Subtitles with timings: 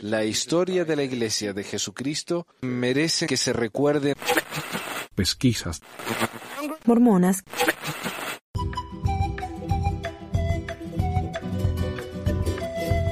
[0.00, 4.14] La historia de la Iglesia de Jesucristo merece que se recuerde.
[5.14, 5.80] Pesquisas.
[6.84, 7.42] Mormonas.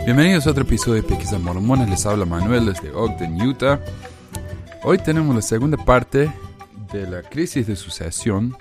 [0.04, 1.90] Bienvenidos a otro episodio de Pesquisas Mormonas.
[1.90, 3.80] Les habla Manuel desde Ogden, Utah.
[4.82, 6.32] Hoy tenemos la segunda parte
[6.92, 8.56] de la crisis de sucesión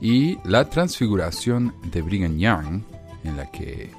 [0.00, 2.82] y la transfiguración de Brigham Young,
[3.24, 3.90] en la que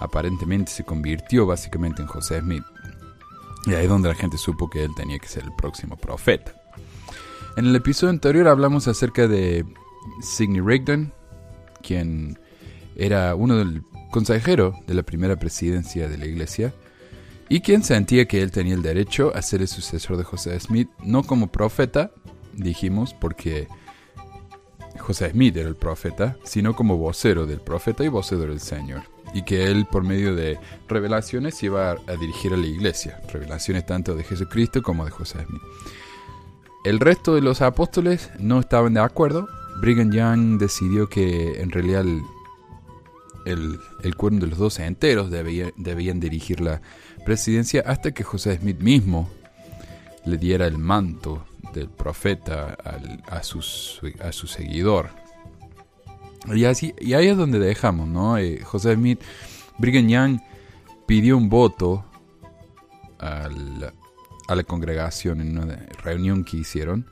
[0.00, 2.64] aparentemente se convirtió básicamente en José Smith.
[3.66, 6.54] Y ahí es donde la gente supo que él tenía que ser el próximo profeta.
[7.56, 9.64] En el episodio anterior hablamos acerca de
[10.22, 11.12] Sidney Rigdon,
[11.82, 12.38] quien
[12.96, 16.72] era uno del consejero de la primera presidencia de la iglesia,
[17.48, 20.88] y quien sentía que él tenía el derecho a ser el sucesor de José Smith,
[21.02, 22.12] no como profeta,
[22.54, 23.66] dijimos, porque
[24.98, 29.02] José Smith era el profeta, sino como vocero del profeta y vocero del Señor.
[29.32, 30.58] Y que él, por medio de
[30.88, 33.20] revelaciones, iba a, dirigir a la iglesia.
[33.32, 35.62] Revelaciones tanto de Jesucristo como de José Smith.
[36.84, 39.48] El resto de los apóstoles no estaban de acuerdo.
[39.80, 42.04] Brigham Young decidió que en realidad
[43.44, 46.80] el, el, cuerno de los doce enteros debían dirigir la
[47.24, 49.30] presidencia hasta que José Smith mismo
[50.24, 55.19] le diera el manto del profeta a, a su seguidor.
[56.46, 58.38] Y, así, y ahí es donde dejamos, ¿no?
[58.38, 59.20] Eh, José Smith,
[59.78, 60.40] Brigham Young
[61.06, 62.04] pidió un voto
[63.18, 63.48] a
[64.54, 67.06] la congregación en una reunión que hicieron.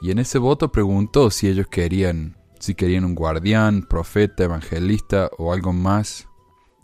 [0.00, 5.52] Y en ese voto preguntó si ellos querían, si querían un guardián, profeta, evangelista o
[5.52, 6.26] algo más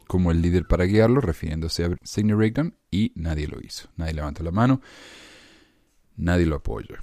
[0.07, 3.89] como el líder para guiarlo, refiriéndose a Sidney Rigdon, y nadie lo hizo.
[3.97, 4.81] Nadie levantó la mano
[6.21, 7.01] nadie lo apoya.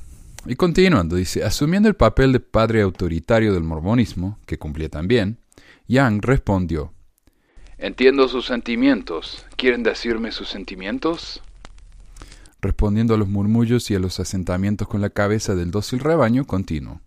[0.49, 5.39] Y continuando, dice, asumiendo el papel de padre autoritario del mormonismo, que cumplía también,
[5.87, 6.93] Yang respondió,
[7.77, 9.45] Entiendo sus sentimientos.
[9.55, 11.43] ¿Quieren decirme sus sentimientos?
[12.61, 17.01] Respondiendo a los murmullos y a los asentamientos con la cabeza del dócil rebaño, continuó.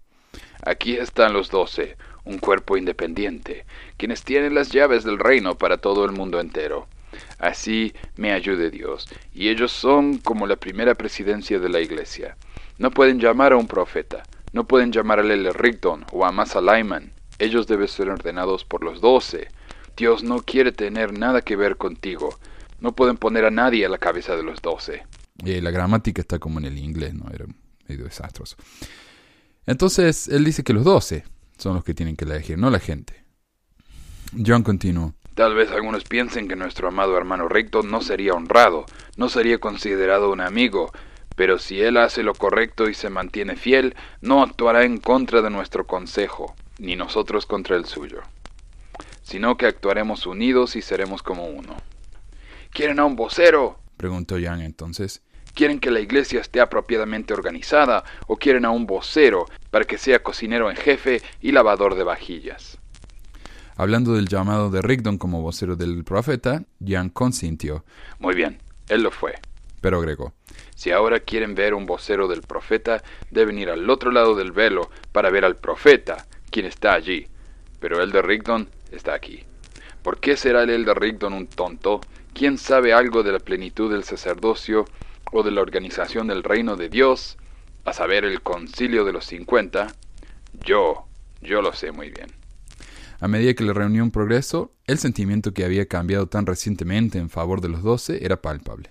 [0.65, 3.65] Aquí están los doce, un cuerpo independiente,
[3.97, 6.86] quienes tienen las llaves del reino para todo el mundo entero.
[7.38, 9.09] Así me ayude Dios.
[9.34, 12.36] Y ellos son como la primera presidencia de la iglesia.
[12.80, 14.22] No pueden llamar a un profeta,
[14.54, 17.12] no pueden llamar a Lele Rigdon o a Masa Lyman.
[17.38, 19.48] Ellos deben ser ordenados por los doce.
[19.98, 22.38] Dios no quiere tener nada que ver contigo.
[22.78, 25.02] No pueden poner a nadie a la cabeza de los doce.
[25.44, 27.26] Y la gramática está como en el inglés, ¿no?
[27.30, 27.44] Era
[27.86, 28.56] medio desastroso.
[29.66, 31.24] Entonces, él dice que los doce
[31.58, 33.26] son los que tienen que elegir, no la gente.
[34.34, 35.12] John continuó.
[35.34, 38.86] Tal vez algunos piensen que nuestro amado hermano recto no sería honrado,
[39.18, 40.91] no sería considerado un amigo,
[41.41, 45.49] pero si él hace lo correcto y se mantiene fiel, no actuará en contra de
[45.49, 48.21] nuestro consejo, ni nosotros contra el suyo,
[49.23, 51.78] sino que actuaremos unidos y seremos como uno.
[52.75, 53.78] ¿Quieren a un vocero?
[53.97, 55.23] preguntó Jan entonces.
[55.55, 60.22] ¿Quieren que la iglesia esté apropiadamente organizada o quieren a un vocero para que sea
[60.22, 62.77] cocinero en jefe y lavador de vajillas?
[63.77, 67.87] Hablando del llamado de Rigdon como vocero del profeta, Jan consintió.
[68.19, 68.59] Muy bien,
[68.91, 69.37] él lo fue.
[69.81, 70.34] Pero agregó.
[70.80, 74.91] Si ahora quieren ver un vocero del profeta, deben ir al otro lado del velo
[75.12, 77.26] para ver al profeta, quien está allí.
[77.80, 79.44] Pero el de Rigdon está aquí.
[80.02, 82.00] ¿Por qué será el de Rigdon un tonto?
[82.32, 84.86] ¿Quién sabe algo de la plenitud del sacerdocio
[85.30, 87.36] o de la organización del reino de Dios?
[87.84, 89.88] A saber, el concilio de los cincuenta.
[90.64, 91.04] Yo,
[91.42, 92.30] yo lo sé muy bien.
[93.20, 97.60] A medida que la reunión progresó, el sentimiento que había cambiado tan recientemente en favor
[97.60, 98.88] de los doce era palpable.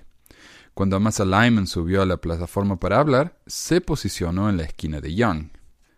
[0.74, 5.16] Cuando Amasa Lyman subió a la plataforma para hablar, se posicionó en la esquina de
[5.16, 5.50] Young.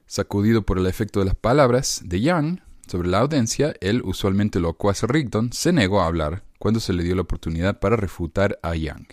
[0.05, 5.03] Sacudido por el efecto de las palabras de Young sobre la audiencia, el usualmente locuaz
[5.03, 9.05] Rigdon se negó a hablar cuando se le dio la oportunidad para refutar a Young.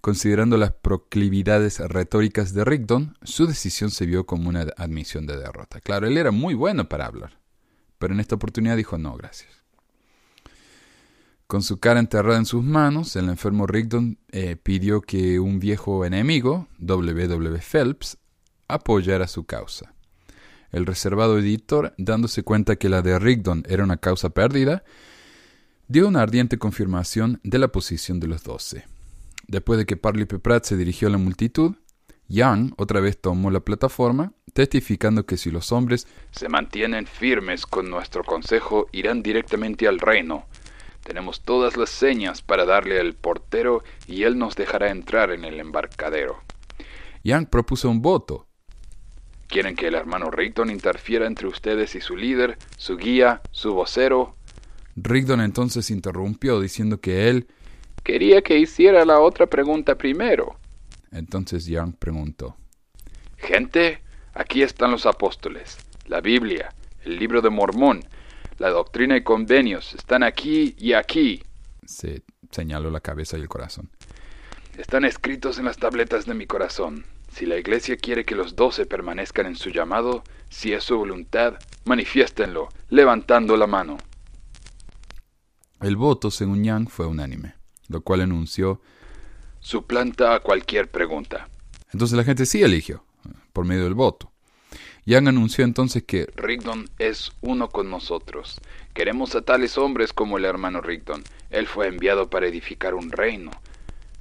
[0.00, 5.80] Considerando las proclividades retóricas de Rigdon, su decisión se vio como una admisión de derrota.
[5.80, 7.40] Claro, él era muy bueno para hablar
[8.00, 9.59] pero en esta oportunidad dijo no, gracias.
[11.50, 16.04] Con su cara enterrada en sus manos, el enfermo Rigdon eh, pidió que un viejo
[16.04, 17.26] enemigo, W.
[17.26, 17.58] W.
[17.58, 18.18] Phelps,
[18.68, 19.92] apoyara su causa.
[20.70, 24.84] El reservado editor, dándose cuenta que la de Rigdon era una causa perdida,
[25.88, 28.84] dio una ardiente confirmación de la posición de los doce.
[29.48, 31.74] Después de que Parley Pratt se dirigió a la multitud,
[32.28, 37.90] Young otra vez tomó la plataforma, testificando que si los hombres se mantienen firmes con
[37.90, 40.46] nuestro consejo, irán directamente al reino.
[41.02, 45.58] Tenemos todas las señas para darle al portero y él nos dejará entrar en el
[45.60, 46.42] embarcadero.
[47.24, 48.46] Young propuso un voto.
[49.48, 54.36] ¿Quieren que el hermano Rigdon interfiera entre ustedes y su líder, su guía, su vocero?
[54.94, 57.48] Rigdon entonces interrumpió diciendo que él...
[58.02, 60.56] Quería que hiciera la otra pregunta primero.
[61.12, 62.56] Entonces Young preguntó.
[63.36, 66.72] Gente, aquí están los apóstoles, la Biblia,
[67.04, 68.00] el libro de Mormón,
[68.60, 71.42] la doctrina y convenios, están aquí y aquí.
[71.86, 73.90] Se señaló la cabeza y el corazón.
[74.76, 77.06] Están escritos en las tabletas de mi corazón.
[77.32, 81.54] Si la iglesia quiere que los doce permanezcan en su llamado, si es su voluntad,
[81.86, 83.96] manifiéstenlo, levantando la mano.
[85.80, 87.54] El voto, según Yang, fue unánime,
[87.88, 88.82] lo cual anunció
[89.60, 91.48] suplanta a cualquier pregunta.
[91.94, 93.06] Entonces la gente sí eligió,
[93.54, 94.29] por medio del voto.
[95.10, 98.60] Yang anunció entonces que Rigdon es uno con nosotros.
[98.94, 101.24] Queremos a tales hombres como el hermano Rigdon.
[101.50, 103.50] Él fue enviado para edificar un reino.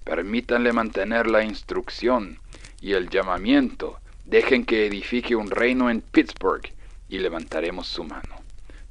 [0.03, 2.39] Permítanle mantener la instrucción
[2.81, 3.99] y el llamamiento.
[4.25, 6.67] Dejen que edifique un reino en Pittsburgh
[7.07, 8.37] y levantaremos su mano.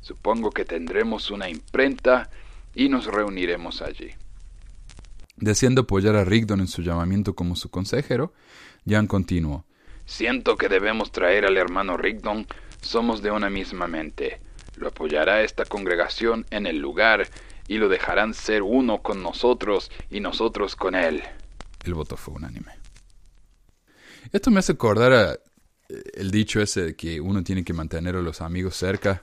[0.00, 2.30] Supongo que tendremos una imprenta
[2.76, 4.10] y nos reuniremos allí.
[5.36, 8.32] Deseando apoyar a Rigdon en su llamamiento como su consejero,
[8.86, 9.64] Jan continuó.
[10.08, 12.46] Siento que debemos traer al hermano Rigdon.
[12.80, 14.40] Somos de una misma mente.
[14.76, 17.28] Lo apoyará esta congregación en el lugar
[17.68, 21.22] y lo dejarán ser uno con nosotros y nosotros con él.
[21.84, 22.72] El voto fue unánime.
[24.32, 25.38] Esto me hace acordar a eh,
[26.14, 29.22] el dicho ese de que uno tiene que mantener a los amigos cerca,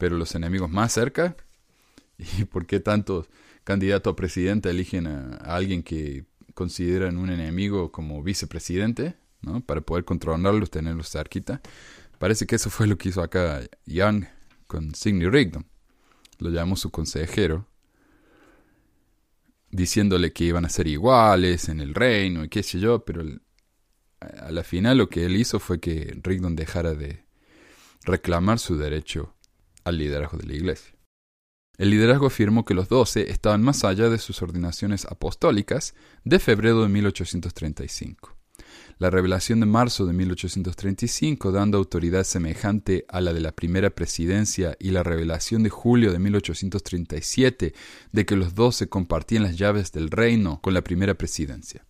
[0.00, 1.36] pero los enemigos más cerca.
[2.18, 3.28] ¿Y por qué tantos
[3.62, 9.14] candidato a presidente eligen a, alguien que consideran un enemigo como vicepresidente,
[9.66, 11.60] Para poder controlarlos, tenerlos cerquita.
[12.18, 14.24] Parece que eso fue lo que hizo acá Young
[14.66, 15.66] con Sidney Rigdon.
[16.38, 17.66] Lo llamó su consejero,
[19.70, 23.22] diciéndole que iban a ser iguales en el reino y qué sé yo, pero
[24.20, 27.24] a la final lo que él hizo fue que Rigdon dejara de
[28.04, 29.34] reclamar su derecho
[29.84, 30.94] al liderazgo de la iglesia.
[31.78, 35.94] El liderazgo afirmó que los doce estaban más allá de sus ordenaciones apostólicas
[36.24, 38.35] de febrero de 1835.
[38.98, 44.74] La revelación de marzo de 1835, dando autoridad semejante a la de la primera presidencia,
[44.80, 47.74] y la revelación de julio de 1837
[48.12, 51.84] de que los doce compartían las llaves del reino con la primera presidencia.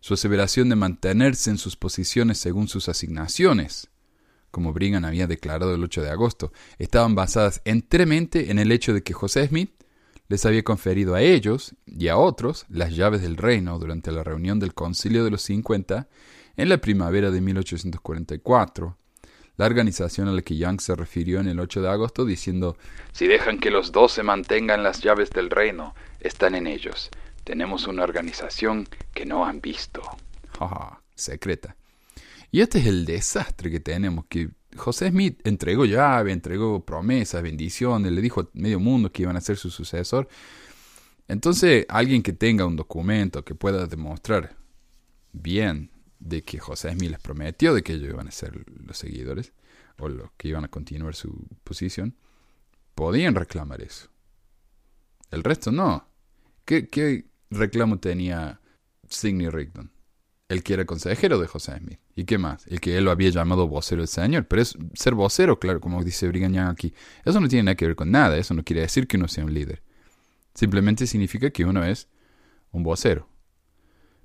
[0.00, 3.90] Su aseveración de mantenerse en sus posiciones según sus asignaciones,
[4.50, 9.02] como Brigham había declarado el 8 de agosto, estaban basadas enteramente en el hecho de
[9.02, 9.72] que José Smith
[10.30, 14.60] les había conferido a ellos y a otros las llaves del reino durante la reunión
[14.60, 16.08] del Concilio de los 50
[16.56, 18.96] en la primavera de 1844,
[19.56, 22.76] la organización a la que Young se refirió en el 8 de agosto diciendo
[23.12, 27.10] Si dejan que los doce mantengan las llaves del reino, están en ellos.
[27.44, 30.02] Tenemos una organización que no han visto.
[31.14, 31.76] secreta.
[32.50, 38.12] Y este es el desastre que tenemos, que José Smith entregó llave, entregó promesas, bendiciones,
[38.12, 40.28] le dijo a medio mundo que iban a ser su sucesor.
[41.28, 44.56] Entonces, alguien que tenga un documento que pueda demostrar
[45.32, 45.89] bien
[46.20, 49.52] de que José Smith les prometió de que ellos iban a ser los seguidores,
[49.98, 52.14] o los que iban a continuar su posición,
[52.94, 54.08] podían reclamar eso.
[55.30, 56.08] El resto no.
[56.64, 58.60] ¿Qué, qué reclamo tenía
[59.08, 59.90] Sidney Rigdon?
[60.50, 62.00] el que era consejero de José Smith.
[62.16, 62.66] ¿Y qué más?
[62.66, 64.46] El que él lo había llamado vocero del Señor.
[64.48, 66.92] Pero es ser vocero, claro, como dice Brigham aquí.
[67.24, 68.36] Eso no tiene nada que ver con nada.
[68.36, 69.80] Eso no quiere decir que uno sea un líder.
[70.52, 72.08] Simplemente significa que uno es
[72.72, 73.28] un vocero.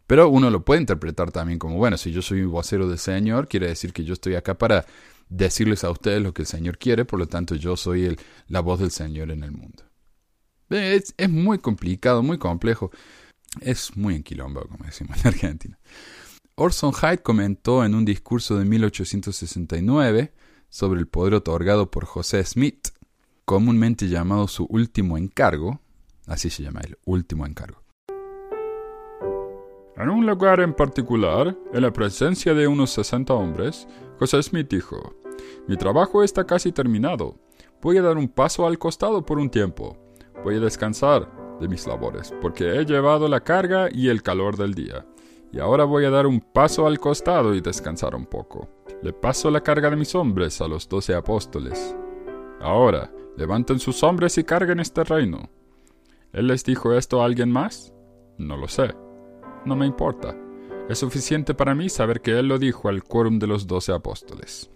[0.08, 3.48] Pero uno lo puede interpretar también como, bueno, si yo soy un vocero del Señor,
[3.48, 4.86] quiere decir que yo estoy acá para
[5.30, 8.60] decirles a ustedes lo que el Señor quiere, por lo tanto yo soy el, la
[8.60, 9.84] voz del Señor en el mundo.
[10.70, 12.92] Es, muy complicado, muy complejo.
[13.62, 15.80] Es muy enquilombo, como decimos en Argentina.
[16.56, 20.34] Orson Hyde comentó en un discurso de 1869
[20.70, 22.90] sobre el poder otorgado por José Smith,
[23.44, 25.82] comúnmente llamado su último encargo,
[26.28, 27.85] así se llama el último encargo.
[29.98, 33.88] En un lugar en particular, en la presencia de unos 60 hombres,
[34.20, 35.16] José Smith dijo,
[35.68, 37.38] Mi trabajo está casi terminado.
[37.82, 39.98] Voy a dar un paso al costado por un tiempo.
[40.44, 44.74] Voy a descansar de mis labores, porque he llevado la carga y el calor del
[44.74, 45.06] día.
[45.54, 48.68] Y ahora voy a dar un paso al costado y descansar un poco.
[49.02, 51.96] Le paso la carga de mis hombres a los doce apóstoles.
[52.60, 55.50] Ahora, levanten sus hombres y carguen este reino.
[56.34, 57.94] ¿Él les dijo esto a alguien más?
[58.38, 59.05] No lo sé.
[59.66, 60.38] No me importa.
[60.90, 64.70] Es suficiente para mí saber que él lo dijo al quórum de los doce apóstoles.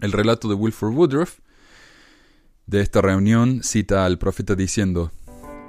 [0.00, 1.40] El relato de Wilford Woodruff
[2.66, 5.10] de esta reunión cita al profeta diciendo,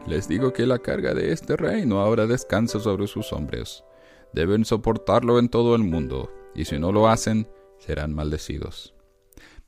[0.07, 3.83] les digo que la carga de este reino ahora descansa sobre sus hombres.
[4.31, 8.93] Deben soportarlo en todo el mundo, y si no lo hacen, serán maldecidos.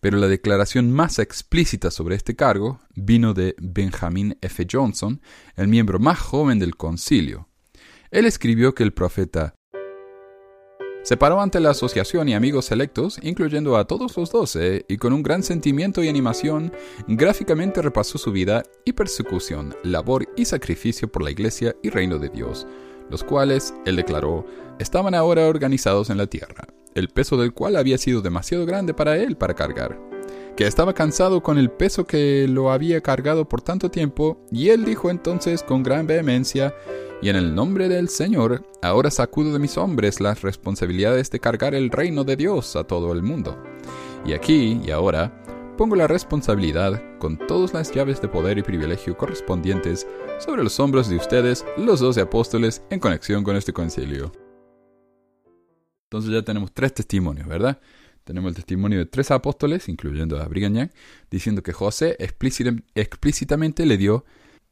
[0.05, 4.67] pero la declaración más explícita sobre este cargo vino de Benjamin F.
[4.71, 5.19] Johnson,
[5.55, 7.49] el miembro más joven del concilio.
[8.15, 9.55] Él escribió que el profeta
[11.03, 15.11] se paró ante la asociación y amigos selectos, incluyendo a todos los doce, y con
[15.11, 16.71] un gran sentimiento y animación,
[17.09, 22.29] gráficamente repasó su vida y persecución, labor y sacrificio por la Iglesia y reino de
[22.29, 22.65] Dios,
[23.09, 24.45] los cuales, él declaró,
[24.79, 29.17] estaban ahora organizados en la tierra, el peso del cual había sido demasiado grande para
[29.17, 30.14] él para cargar
[30.55, 34.85] que estaba cansado con el peso que lo había cargado por tanto tiempo, y él
[34.85, 36.73] dijo entonces con gran vehemencia,
[37.21, 41.75] y en el nombre del Señor, ahora sacudo de mis hombres las responsabilidades de cargar
[41.75, 43.61] el reino de Dios a todo el mundo.
[44.25, 45.41] Y aquí y ahora
[45.77, 50.07] pongo la responsabilidad, con todas las llaves de poder y privilegio correspondientes,
[50.39, 54.31] sobre los hombros de ustedes, los doce apóstoles, en conexión con este concilio.
[56.05, 57.79] Entonces ya tenemos tres testimonios, ¿verdad?
[58.25, 60.89] Tenemos el testimonio de tres apóstoles, incluyendo a Brigham
[61.29, 64.25] diciendo que José explícitamente le dio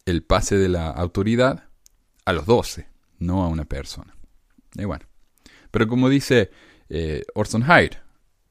[0.05, 1.69] el pase de la autoridad
[2.25, 4.15] a los doce, no a una persona.
[4.73, 5.05] Y bueno.
[5.69, 6.49] Pero como dice
[6.89, 7.99] eh, Orson Hyde,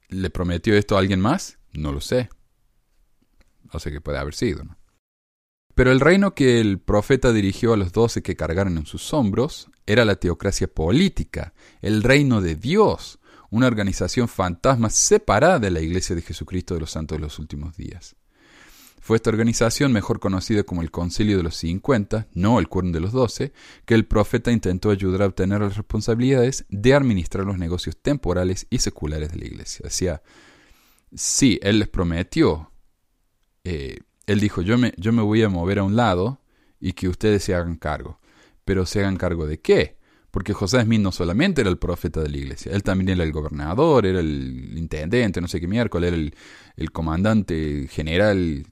[0.08, 1.58] ¿le prometió esto a alguien más?
[1.72, 2.28] No lo sé.
[3.72, 4.76] No sé qué puede haber sido, ¿no?
[5.74, 9.70] Pero el reino que el profeta dirigió a los doce que cargaron en sus hombros
[9.86, 13.18] era la teocracia política, el reino de Dios,
[13.52, 17.76] una organización fantasma separada de la Iglesia de Jesucristo de los Santos de los Últimos
[17.76, 18.16] Días.
[18.98, 23.00] Fue esta organización, mejor conocida como el Concilio de los 50, no el Cuerno de
[23.00, 23.52] los Doce,
[23.84, 28.78] que el profeta intentó ayudar a obtener las responsabilidades de administrar los negocios temporales y
[28.78, 29.82] seculares de la iglesia.
[29.84, 30.22] Decía,
[31.14, 32.70] sí, él les prometió,
[33.64, 36.40] eh, él dijo, yo me, yo me voy a mover a un lado
[36.80, 38.18] y que ustedes se hagan cargo.
[38.64, 39.98] Pero se hagan cargo de qué?
[40.32, 43.32] Porque José Smith no solamente era el profeta de la iglesia, él también era el
[43.32, 46.34] gobernador, era el intendente, no sé qué miércoles, era el,
[46.76, 48.64] el comandante general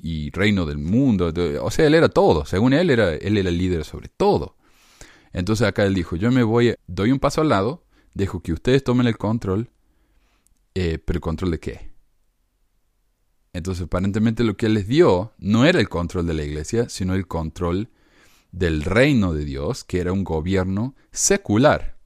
[0.00, 1.32] y reino del mundo.
[1.62, 2.44] O sea, él era todo.
[2.44, 4.56] Según él, era, él era el líder sobre todo.
[5.32, 8.84] Entonces acá él dijo, yo me voy, doy un paso al lado, dejo que ustedes
[8.84, 9.68] tomen el control,
[10.74, 11.90] eh, pero ¿el control de qué?
[13.52, 17.14] Entonces aparentemente lo que él les dio no era el control de la iglesia, sino
[17.14, 17.90] el control
[18.54, 21.98] del reino de Dios, que era un gobierno secular.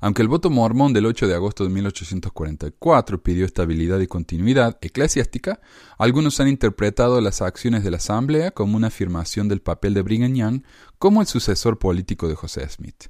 [0.00, 5.60] Aunque el voto mormón del 8 de agosto de 1844 pidió estabilidad y continuidad eclesiástica,
[5.98, 10.34] algunos han interpretado las acciones de la Asamblea como una afirmación del papel de Brigham
[10.34, 10.62] Young
[10.98, 13.08] como el sucesor político de José Smith.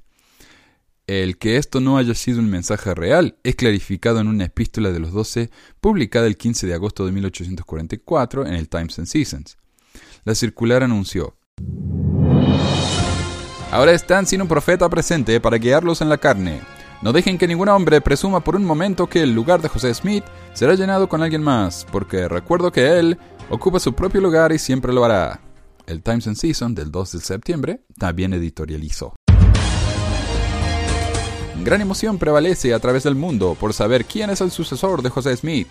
[1.05, 4.99] El que esto no haya sido un mensaje real es clarificado en una epístola de
[4.99, 9.57] los doce publicada el 15 de agosto de 1844 en el Times and Seasons.
[10.25, 11.37] La circular anunció
[13.69, 16.61] Ahora están sin un profeta presente para guiarlos en la carne.
[17.01, 20.23] No dejen que ningún hombre presuma por un momento que el lugar de José Smith
[20.53, 23.17] será llenado con alguien más, porque recuerdo que él
[23.49, 25.41] ocupa su propio lugar y siempre lo hará.
[25.85, 29.15] El Times and Season del 2 de septiembre también editorializó.
[31.61, 35.35] Gran emoción prevalece a través del mundo por saber quién es el sucesor de José
[35.35, 35.67] Smith.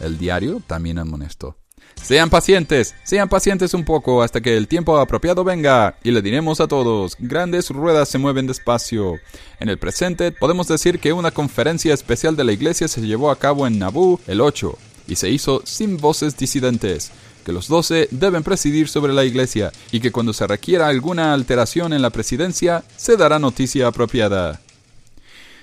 [0.00, 1.61] El diario también amonestó.
[2.02, 6.60] Sean pacientes, sean pacientes un poco hasta que el tiempo apropiado venga, y le diremos
[6.60, 9.20] a todos, grandes ruedas se mueven despacio.
[9.60, 13.38] En el presente podemos decir que una conferencia especial de la iglesia se llevó a
[13.38, 17.12] cabo en Nabú el 8, y se hizo sin voces disidentes,
[17.46, 21.92] que los doce deben presidir sobre la iglesia, y que cuando se requiera alguna alteración
[21.92, 24.60] en la presidencia, se dará noticia apropiada.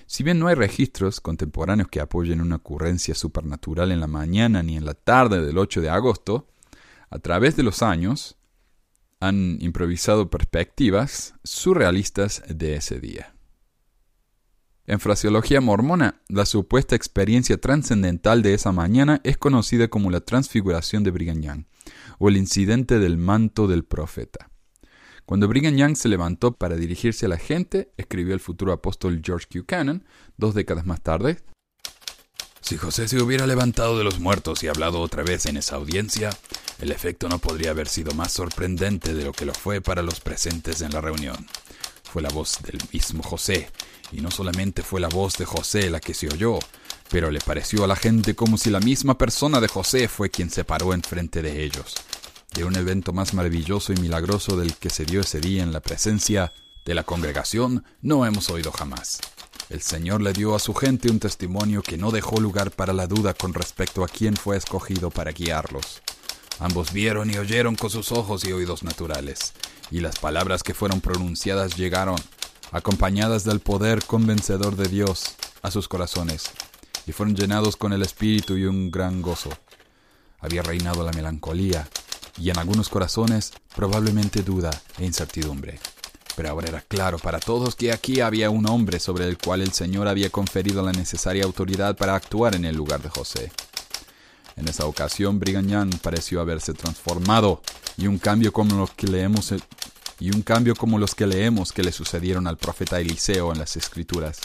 [0.10, 4.76] Si bien no hay registros contemporáneos que apoyen una ocurrencia supernatural en la mañana ni
[4.76, 6.48] en la tarde del 8 de agosto,
[7.12, 8.36] a través de los años
[9.20, 13.36] han improvisado perspectivas surrealistas de ese día.
[14.88, 21.04] En fraseología mormona, la supuesta experiencia trascendental de esa mañana es conocida como la transfiguración
[21.04, 21.66] de Brigham Young,
[22.18, 24.49] o el incidente del manto del profeta.
[25.30, 29.46] Cuando Brigham Young se levantó para dirigirse a la gente, escribió el futuro apóstol George
[29.48, 29.64] Q.
[29.64, 30.04] Cannon,
[30.38, 31.38] dos décadas más tarde,
[32.62, 36.32] si José se hubiera levantado de los muertos y hablado otra vez en esa audiencia,
[36.80, 40.20] el efecto no podría haber sido más sorprendente de lo que lo fue para los
[40.20, 41.46] presentes en la reunión.
[42.12, 43.70] Fue la voz del mismo José,
[44.12, 46.58] y no solamente fue la voz de José la que se oyó,
[47.12, 50.50] pero le pareció a la gente como si la misma persona de José fue quien
[50.50, 51.94] se paró enfrente de ellos
[52.54, 55.80] de un evento más maravilloso y milagroso del que se dio ese día en la
[55.80, 56.54] presencia
[56.86, 59.20] de la congregación no hemos oído jamás.
[59.70, 63.06] El Señor le dio a su gente un testimonio que no dejó lugar para la
[63.06, 66.02] duda con respecto a quién fue escogido para guiarlos.
[66.58, 69.54] Ambos vieron y oyeron con sus ojos y oídos naturales,
[69.92, 72.18] y las palabras que fueron pronunciadas llegaron,
[72.72, 76.50] acompañadas del poder convencedor de Dios, a sus corazones,
[77.06, 79.52] y fueron llenados con el espíritu y un gran gozo.
[80.40, 81.88] Había reinado la melancolía
[82.40, 85.80] y en algunos corazones probablemente duda e incertidumbre.
[86.36, 89.74] Pero ahora era claro para todos que aquí había un hombre sobre el cual el
[89.74, 93.52] Señor había conferido la necesaria autoridad para actuar en el lugar de José.
[94.56, 97.62] En esa ocasión Brigham Young pareció haberse transformado
[97.98, 99.54] y un cambio como los que leemos
[100.20, 103.78] y un cambio como los que leemos que le sucedieron al profeta Eliseo en las
[103.78, 104.40] Escrituras,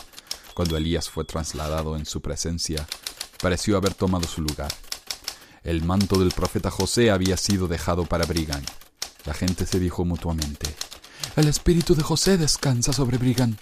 [0.55, 2.87] cuando Elías fue trasladado en su presencia,
[3.41, 4.73] pareció haber tomado su lugar.
[5.65, 8.63] El manto del profeta José había sido dejado para Brigham.
[9.25, 10.67] La gente se dijo mutuamente,
[11.37, 13.57] El espíritu de José descansa sobre Brigham.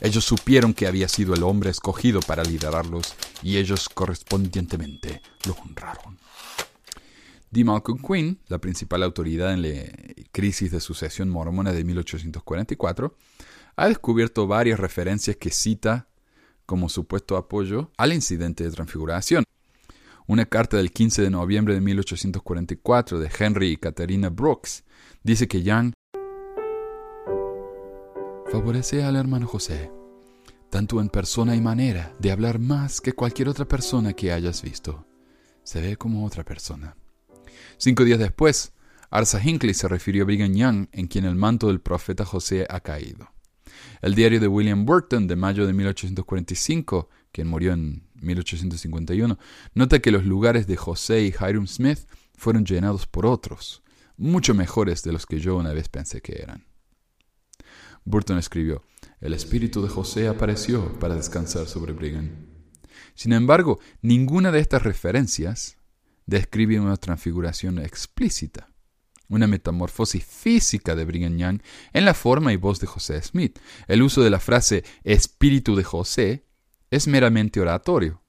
[0.00, 6.18] Ellos supieron que había sido el hombre escogido para liderarlos y ellos correspondientemente lo honraron.
[7.52, 7.62] D.
[7.62, 9.92] Malcolm Quinn, la principal autoridad en la
[10.32, 13.16] crisis de sucesión mormona de 1844,
[13.76, 16.08] ha descubierto varias referencias que cita
[16.66, 19.44] como supuesto apoyo al incidente de transfiguración.
[20.28, 24.84] Una carta del 15 de noviembre de 1844 de Henry y Catherine Brooks
[25.22, 25.94] dice que Young
[28.52, 29.90] favorece al hermano José,
[30.68, 35.06] tanto en persona y manera de hablar más que cualquier otra persona que hayas visto.
[35.62, 36.94] Se ve como otra persona.
[37.78, 38.74] Cinco días después,
[39.08, 42.80] Arsa Hinckley se refirió a Brigham Young, en quien el manto del profeta José ha
[42.80, 43.32] caído.
[44.02, 49.38] El diario de William Burton de mayo de 1845, quien murió en 1851,
[49.74, 52.00] nota que los lugares de José y Hiram Smith
[52.36, 53.82] fueron llenados por otros,
[54.16, 56.64] mucho mejores de los que yo una vez pensé que eran.
[58.04, 58.82] Burton escribió,
[59.20, 62.30] El espíritu de José apareció para descansar sobre Brigham.
[63.14, 65.76] Sin embargo, ninguna de estas referencias
[66.26, 68.70] describe una transfiguración explícita,
[69.28, 71.60] una metamorfosis física de Brigham Young
[71.92, 73.58] en la forma y voz de José Smith.
[73.88, 76.47] El uso de la frase espíritu de José
[76.90, 78.22] es meramente oratorio.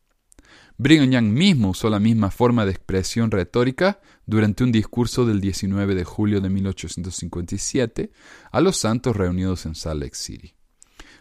[0.78, 5.94] Brigham Young mismo usó la misma forma de expresión retórica durante un discurso del 19
[5.94, 8.12] de julio de 1857
[8.50, 10.56] a los santos reunidos en Salt Lake City.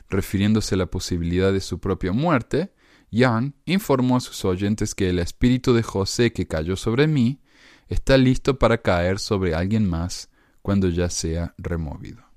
[0.09, 2.73] Refiriéndose a la posibilidad de su propia muerte,
[3.11, 7.41] Young informó a sus oyentes que el espíritu de José que cayó sobre mí
[7.89, 10.31] está listo para caer sobre alguien más
[10.63, 12.28] cuando ya sea removido.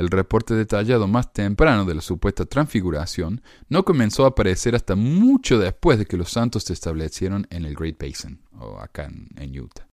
[0.00, 5.58] El reporte detallado más temprano de la supuesta transfiguración no comenzó a aparecer hasta mucho
[5.58, 9.86] después de que los santos se establecieron en el Great Basin, o acá en, Utah.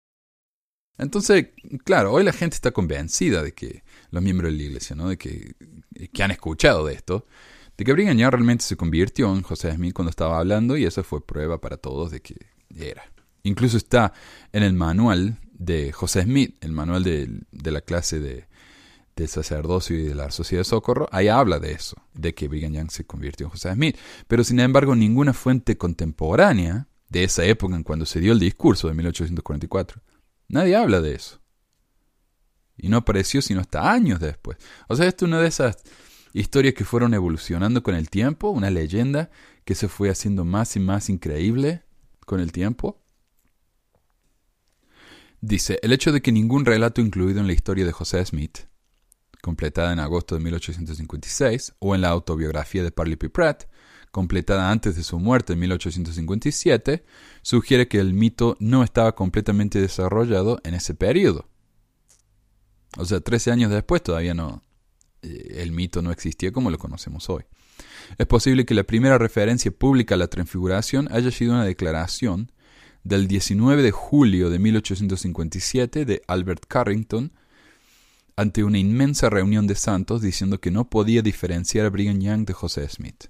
[0.99, 1.47] Entonces,
[1.83, 5.09] claro, hoy la gente está convencida de que los miembros de la iglesia, ¿no?
[5.09, 5.55] de que,
[6.13, 7.25] que han escuchado de esto,
[7.75, 11.03] de que Brigham Young realmente se convirtió en José Smith cuando estaba hablando y eso
[11.03, 12.35] fue prueba para todos de que
[12.75, 13.11] era.
[13.41, 14.13] Incluso está
[14.53, 18.45] en el manual de José Smith, el manual de, de la clase de,
[19.15, 22.73] del sacerdocio y de la sociedad de socorro, ahí habla de eso, de que Brigham
[22.73, 23.97] Young se convirtió en José Smith.
[24.27, 28.87] Pero sin embargo, ninguna fuente contemporánea de esa época en cuando se dio el discurso
[28.87, 30.01] de 1844,
[30.49, 31.39] nadie habla de eso.
[32.77, 34.57] Y no apareció sino hasta años después.
[34.89, 35.77] O sea, esto es una de esas
[36.33, 39.29] historias que fueron evolucionando con el tiempo, una leyenda
[39.63, 41.83] que se fue haciendo más y más increíble
[42.25, 43.01] con el tiempo.
[45.39, 48.65] Dice, el hecho de que ningún relato incluido en la historia de José Smith
[49.45, 53.29] completada en agosto de 1856, o en la autobiografía de Parley P.
[53.29, 53.65] Pratt,
[54.09, 57.05] completada antes de su muerte en 1857,
[57.43, 61.47] sugiere que el mito no estaba completamente desarrollado en ese periodo.
[62.97, 64.63] O sea, 13 años después todavía no,
[65.21, 67.43] eh, el mito no existía como lo conocemos hoy.
[68.17, 72.51] Es posible que la primera referencia pública a la transfiguración haya sido una declaración
[73.03, 77.31] del 19 de julio de 1857 de Albert Carrington,
[78.37, 82.53] ante una inmensa reunión de santos diciendo que no podía diferenciar a Brigham Young de
[82.53, 83.25] José Smith.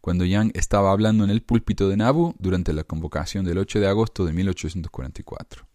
[0.00, 3.88] Cuando Young estaba hablando en el púlpito de Nauvoo durante la convocación del 8 de
[3.88, 5.66] agosto de 1844.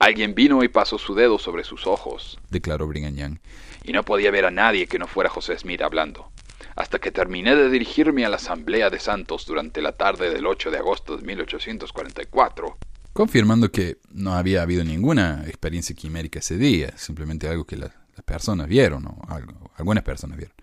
[0.00, 3.38] Alguien vino y pasó su dedo sobre sus ojos, declaró Brigham Young,
[3.84, 6.30] y no podía ver a nadie que no fuera José Smith hablando,
[6.74, 10.72] hasta que terminé de dirigirme a la Asamblea de Santos durante la tarde del 8
[10.72, 12.76] de agosto de 1844
[13.14, 17.92] confirmando que no había habido ninguna experiencia quimérica ese día, simplemente algo que las
[18.26, 20.54] personas vieron, o algo, algunas personas vieron.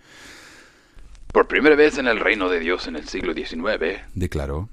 [1.31, 4.69] Por primera vez en el reino de Dios en el siglo XIX, declaró,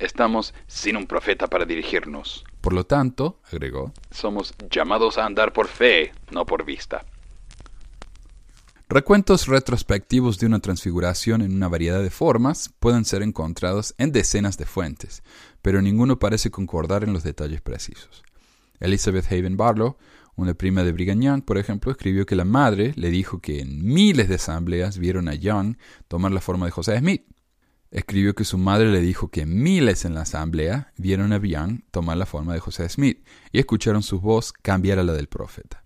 [0.00, 2.44] estamos sin un profeta para dirigirnos.
[2.60, 7.06] Por lo tanto, agregó, somos llamados a andar por fe, no por vista.
[8.88, 14.58] Recuentos retrospectivos de una transfiguración en una variedad de formas pueden ser encontrados en decenas
[14.58, 15.22] de fuentes,
[15.62, 18.22] pero ninguno parece concordar en los detalles precisos.
[18.80, 19.96] Elizabeth Haven Barlow,
[20.34, 23.84] una prima de Brigham Young, por ejemplo, escribió que la madre le dijo que en
[23.84, 25.76] miles de asambleas vieron a Young
[26.08, 27.22] tomar la forma de José Smith.
[27.90, 32.16] escribió que su madre le dijo que miles en la asamblea vieron a Young tomar
[32.16, 33.22] la forma de José Smith
[33.52, 35.84] y escucharon su voz cambiar a la del profeta.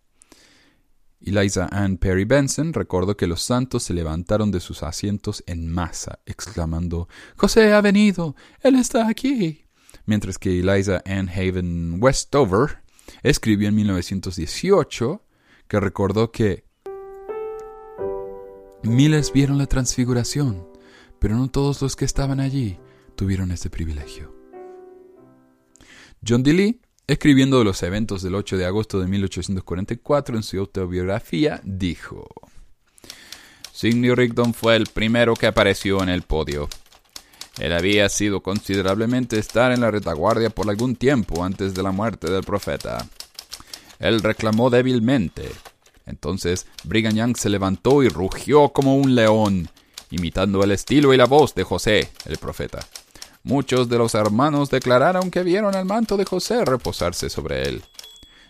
[1.21, 6.21] Eliza Ann Perry Benson recordó que los santos se levantaron de sus asientos en masa,
[6.27, 9.66] exclamando José ha venido, él está aquí.
[10.07, 12.79] Mientras que Eliza Ann Haven Westover
[13.23, 15.23] escribió en 1918
[15.69, 16.65] que recordó que
[18.83, 20.67] miles vieron la transfiguración,
[21.19, 22.79] pero no todos los que estaban allí
[23.17, 24.35] tuvieron ese privilegio.
[26.27, 26.53] John D.
[26.53, 32.29] Lee, escribiendo de los eventos del 8 de agosto de 1844 en su autobiografía, dijo,
[33.73, 36.69] Sidney Rigdon fue el primero que apareció en el podio.
[37.59, 42.31] Él había sido considerablemente estar en la retaguardia por algún tiempo antes de la muerte
[42.31, 43.07] del profeta.
[43.99, 45.51] Él reclamó débilmente.
[46.05, 49.69] Entonces Brigham Young se levantó y rugió como un león,
[50.11, 52.87] imitando el estilo y la voz de José, el profeta.
[53.43, 57.83] Muchos de los hermanos declararon que vieron el manto de José reposarse sobre él.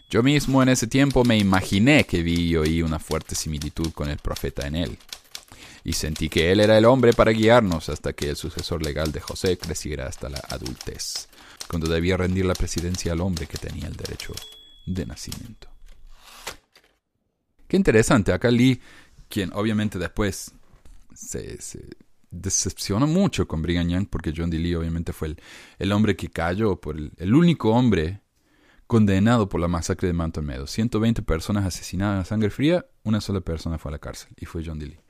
[0.09, 4.09] Yo mismo en ese tiempo me imaginé que vi y oí una fuerte similitud con
[4.09, 4.99] el profeta en él.
[5.87, 9.21] Y sentí que él era el hombre para guiarnos hasta que el sucesor legal de
[9.21, 11.29] José creciera hasta la adultez,
[11.69, 14.33] cuando debía rendir la presidencia al hombre que tenía el derecho
[14.85, 15.69] de nacimiento.
[17.69, 18.81] Qué interesante, acá Lee,
[19.29, 20.51] quien obviamente después
[21.15, 21.57] se,
[22.33, 24.59] decepciona mucho con Brigham porque John D.
[24.59, 25.37] Lee obviamente fue el,
[25.79, 28.23] el hombre que cayó, por el, único hombre
[28.89, 30.73] condenado por la masacre de Manton Meadows.
[30.73, 34.65] 120 personas asesinadas a sangre fría, una sola persona fue a la cárcel, y fue
[34.67, 34.87] John D.
[34.87, 35.06] Lee.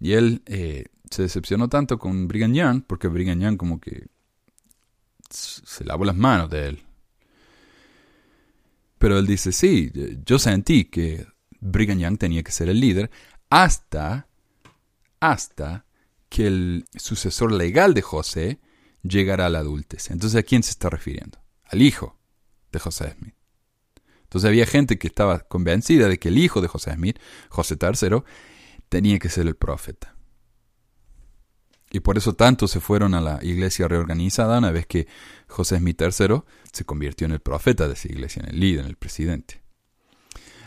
[0.00, 4.06] Y él eh, se decepcionó tanto con Brigham Young, porque Brigham Young como que
[5.28, 6.82] se lavó las manos de él.
[8.98, 9.92] Pero él dice, sí,
[10.26, 11.26] yo sentí que
[11.60, 13.10] Brigham Young tenía que ser el líder
[13.48, 14.28] hasta,
[15.20, 15.86] hasta
[16.28, 18.60] que el sucesor legal de José
[19.02, 20.10] llegara a la adultez.
[20.10, 21.38] Entonces, ¿a quién se está refiriendo?
[21.64, 22.18] Al hijo
[22.72, 23.34] de José Smith.
[24.22, 28.22] Entonces había gente que estaba convencida de que el hijo de José Smith, José III,
[28.90, 30.14] tenía que ser el profeta.
[31.90, 35.08] Y por eso tanto se fueron a la iglesia reorganizada una vez que
[35.48, 38.90] José Smith III se convirtió en el profeta de esa iglesia, en el líder, en
[38.90, 39.62] el presidente.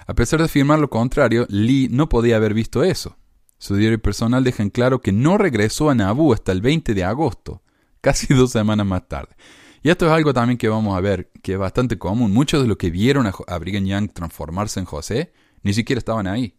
[0.06, 3.18] A pesar de afirmar lo contrario, Lee no podía haber visto eso.
[3.58, 7.06] Su diario personal deja en claro que no regresó a Nabú hasta el 20 de
[7.06, 7.62] agosto,
[8.02, 9.36] casi dos semanas más tarde.
[9.82, 12.34] Y esto es algo también que vamos a ver que es bastante común.
[12.34, 16.58] Muchos de los que vieron a, Brigham Young transformarse en José ni siquiera estaban ahí.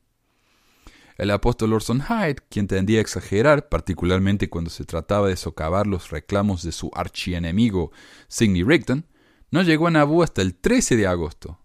[1.16, 6.10] El apóstol Orson Hyde, quien tendía a exagerar, particularmente cuando se trataba de socavar los
[6.10, 7.92] reclamos de su archienemigo
[8.26, 9.06] Sidney Rigdon,
[9.50, 11.60] no llegó a Nabú hasta el 13 de agosto,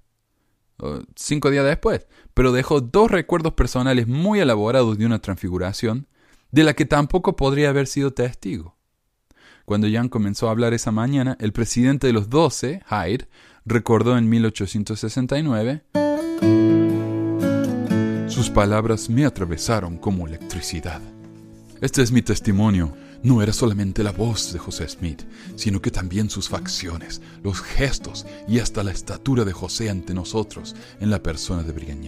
[1.15, 6.07] cinco días después, pero dejó dos recuerdos personales muy elaborados de una transfiguración,
[6.51, 8.77] de la que tampoco podría haber sido testigo.
[9.65, 13.27] Cuando Jan comenzó a hablar esa mañana, el presidente de los doce, Hyde,
[13.65, 16.08] recordó en 1869
[18.39, 21.01] Sus palabras me atravesaron como electricidad.
[21.81, 25.23] Este es mi testimonio no era solamente la voz de José Smith,
[25.57, 30.73] sino que también sus facciones, los gestos y hasta la estatura de José ante nosotros
[31.01, 31.99] en la persona de Brigham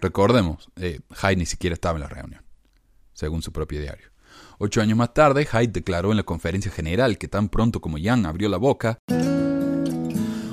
[0.00, 2.44] Recordemos, eh, Hyde ni siquiera estaba en la reunión,
[3.12, 4.12] según su propio diario.
[4.58, 8.24] Ocho años más tarde, Hyde declaró en la conferencia general que tan pronto como Young
[8.24, 9.00] abrió la boca,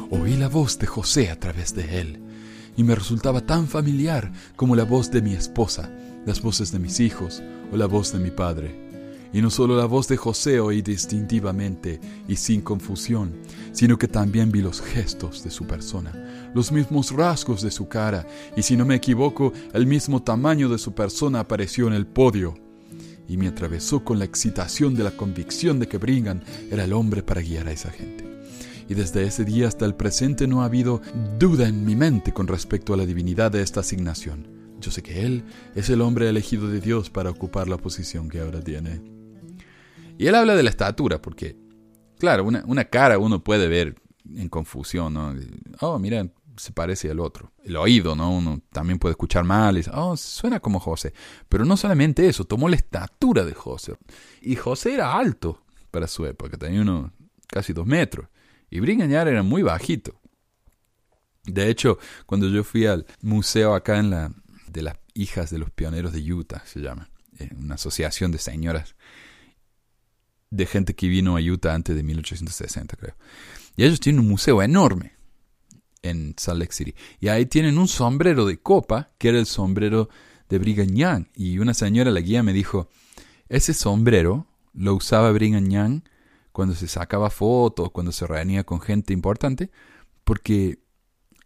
[0.10, 2.31] oí la voz de José a través de él,
[2.78, 5.92] y me resultaba tan familiar como la voz de mi esposa,
[6.26, 8.92] las voces de mis hijos o la voz de mi padre.
[9.34, 13.34] Y no solo la voz de José oí distintivamente y sin confusión,
[13.72, 18.28] sino que también vi los gestos de su persona, los mismos rasgos de su cara,
[18.58, 22.56] y si no me equivoco, el mismo tamaño de su persona apareció en el podio.
[23.30, 27.24] Y me atravesó con la excitación de la convicción de que Brigham era el hombre
[27.24, 28.31] para guiar a esa gente.
[28.92, 31.02] Y desde ese día hasta el presente no ha habido
[31.40, 34.50] duda en mi mente con respecto a la divinidad de esta asignación.
[34.82, 38.42] Yo sé que Él es el hombre elegido de Dios para ocupar la posición que
[38.42, 39.02] ahora tiene.
[40.18, 41.56] Y Él habla de la estatura, porque,
[42.20, 43.96] claro, una, cara uno puede ver
[44.30, 45.36] en confusión, ¿no?
[45.80, 46.28] Oh, mira,
[46.58, 47.54] se parece al otro.
[47.64, 48.30] El oído, ¿no?
[48.30, 51.14] Uno también puede escuchar mal y oh, suena como José.
[51.48, 53.96] Pero no solamente eso, tomó la estatura de José.
[54.42, 57.14] Y José era alto para su época, tenía uno
[57.48, 58.28] casi dos metros.
[58.72, 60.20] Y Brigham era muy bajito.
[61.44, 64.34] De hecho, cuando yo fui al museo acá en la,
[64.68, 67.10] de las hijas de los pioneros de Utah, se llama.
[67.38, 68.96] Eh, una asociación de señoras,
[70.50, 73.16] de gente que vino a Utah antes de 1860, creo.
[73.76, 75.14] Y ellos tienen un museo enorme
[76.02, 76.96] en Salt Lake City.
[77.20, 80.10] Y ahí tienen un sombrero de copa, que era el sombrero
[80.48, 81.26] de Brigham Young.
[81.36, 82.90] Y una señora, la guía, me dijo,
[83.50, 86.02] Ese sombrero lo usaba Brigham Young
[86.52, 89.72] cuando se sacaba fotos, cuando se reunía con gente importante,
[90.24, 90.80] porque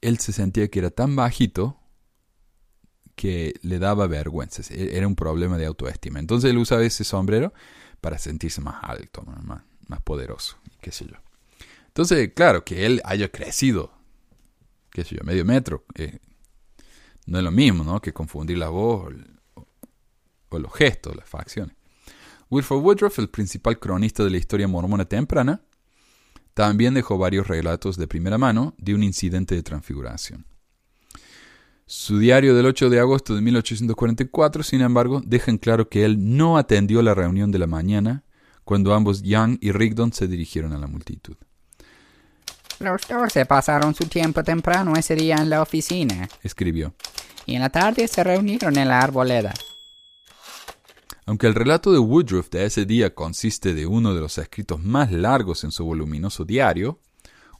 [0.02, 1.80] él se sentía que era tan bajito
[3.16, 4.62] que le daba vergüenza.
[4.74, 6.20] E-, era un problema de autoestima.
[6.20, 7.54] Entonces él usaba ese sombrero
[8.02, 11.16] para sentirse más alto, más, más poderoso, qué sé yo.
[11.88, 13.94] Entonces, claro, que él haya crecido,
[14.92, 16.20] qué sé yo, medio metro, eh,
[17.26, 18.02] no es lo mismo, ¿no?
[18.02, 19.14] Que confundir la voz
[19.56, 19.68] o,
[20.50, 21.76] o los gestos, las facciones.
[22.50, 25.62] Wilford Woodruff, el principal cronista de la historia mormona temprana,
[26.54, 30.46] también dejó varios relatos de primera mano de un incidente de transfiguración.
[31.88, 36.36] Su diario del 8 de agosto de 1844, sin embargo, deja en claro que él
[36.36, 38.24] no atendió la reunión de la mañana
[38.64, 41.36] cuando ambos Young y Rigdon se dirigieron a la multitud.
[42.80, 46.96] Los dos se pasaron su tiempo temprano ese día en la oficina, escribió.
[47.46, 49.54] Y en la tarde se reunieron en la arboleda.
[51.26, 55.12] Aunque el relato de Woodruff de ese día consiste de uno de los escritos más
[55.12, 57.00] largos en su voluminoso diario,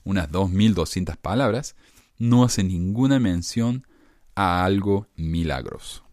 [0.04, 1.74] unas 2.200 palabras,
[2.16, 3.84] no hace ninguna mención
[4.36, 6.04] a algo milagroso.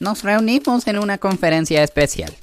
[0.00, 2.34] Nos reunimos en una conferencia especial.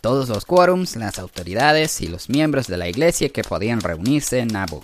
[0.00, 4.48] Todos los quórums, las autoridades y los miembros de la iglesia que podían reunirse en
[4.48, 4.80] Nabu.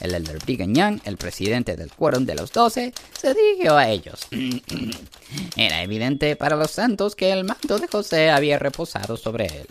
[0.00, 4.28] El elder Brigham el presidente del quórum de los doce, se dirigió a ellos.
[5.56, 9.66] Era evidente para los santos que el manto de José había reposado sobre él.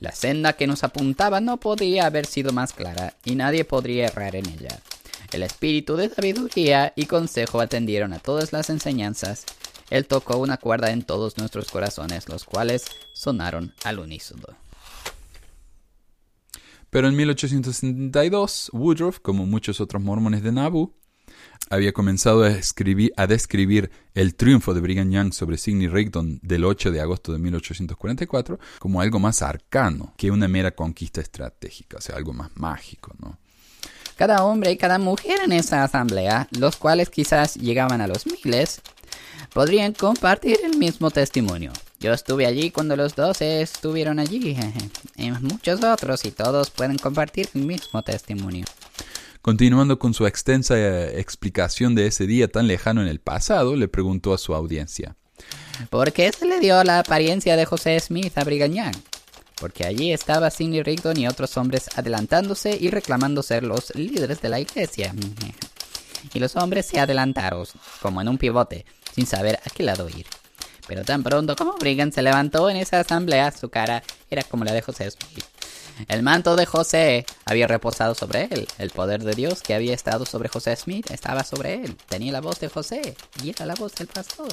[0.00, 4.36] La senda que nos apuntaba no podía haber sido más clara y nadie podría errar
[4.36, 4.80] en ella.
[5.32, 9.44] El espíritu de sabiduría y consejo atendieron a todas las enseñanzas.
[9.90, 14.65] Él tocó una cuerda en todos nuestros corazones, los cuales sonaron al unísono.
[16.96, 20.94] Pero en 1872, Woodruff, como muchos otros mormones de Nauvoo,
[21.68, 26.64] había comenzado a, escribir, a describir el triunfo de Brigham Young sobre Sidney Rigdon del
[26.64, 32.00] 8 de agosto de 1844 como algo más arcano que una mera conquista estratégica, o
[32.00, 33.36] sea, algo más mágico, ¿no?
[34.16, 38.80] Cada hombre y cada mujer en esa asamblea, los cuales quizás llegaban a los miles,
[39.52, 41.72] podrían compartir el mismo testimonio.
[42.06, 44.56] Yo estuve allí cuando los doce estuvieron allí,
[45.16, 48.64] y muchos otros, y todos pueden compartir el mismo testimonio.
[49.42, 53.88] Continuando con su extensa eh, explicación de ese día tan lejano en el pasado, le
[53.88, 55.16] preguntó a su audiencia.
[55.90, 58.96] ¿Por qué se le dio la apariencia de José Smith a Brigham Young?
[59.56, 64.48] Porque allí estaba Sidney Rigdon y otros hombres adelantándose y reclamando ser los líderes de
[64.48, 65.12] la iglesia.
[66.32, 67.66] Y los hombres se adelantaron,
[68.00, 70.26] como en un pivote, sin saber a qué lado ir.
[70.86, 74.72] Pero tan pronto como Brigham se levantó en esa asamblea, su cara era como la
[74.72, 75.44] de José Smith.
[76.08, 78.68] El manto de José había reposado sobre él.
[78.78, 81.96] El poder de Dios que había estado sobre José Smith estaba sobre él.
[82.08, 84.52] Tenía la voz de José y era la voz del pastor.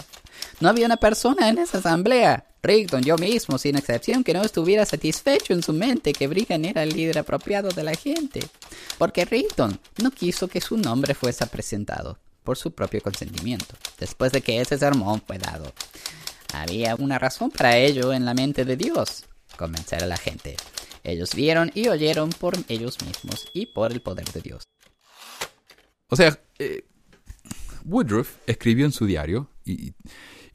[0.62, 4.86] No había una persona en esa asamblea, Rigdon, yo mismo, sin excepción, que no estuviera
[4.86, 8.40] satisfecho en su mente que Brigham era el líder apropiado de la gente.
[8.98, 14.42] Porque Rigdon no quiso que su nombre fuese presentado por su propio consentimiento, después de
[14.42, 15.74] que ese sermón fue dado.
[16.54, 19.26] Había una razón para ello en la mente de Dios,
[19.58, 20.56] convencer a la gente.
[21.04, 24.64] Ellos vieron y oyeron por ellos mismos y por el poder de Dios.
[26.08, 26.86] O sea, eh,
[27.86, 29.94] Woodruff escribió en su diario, y,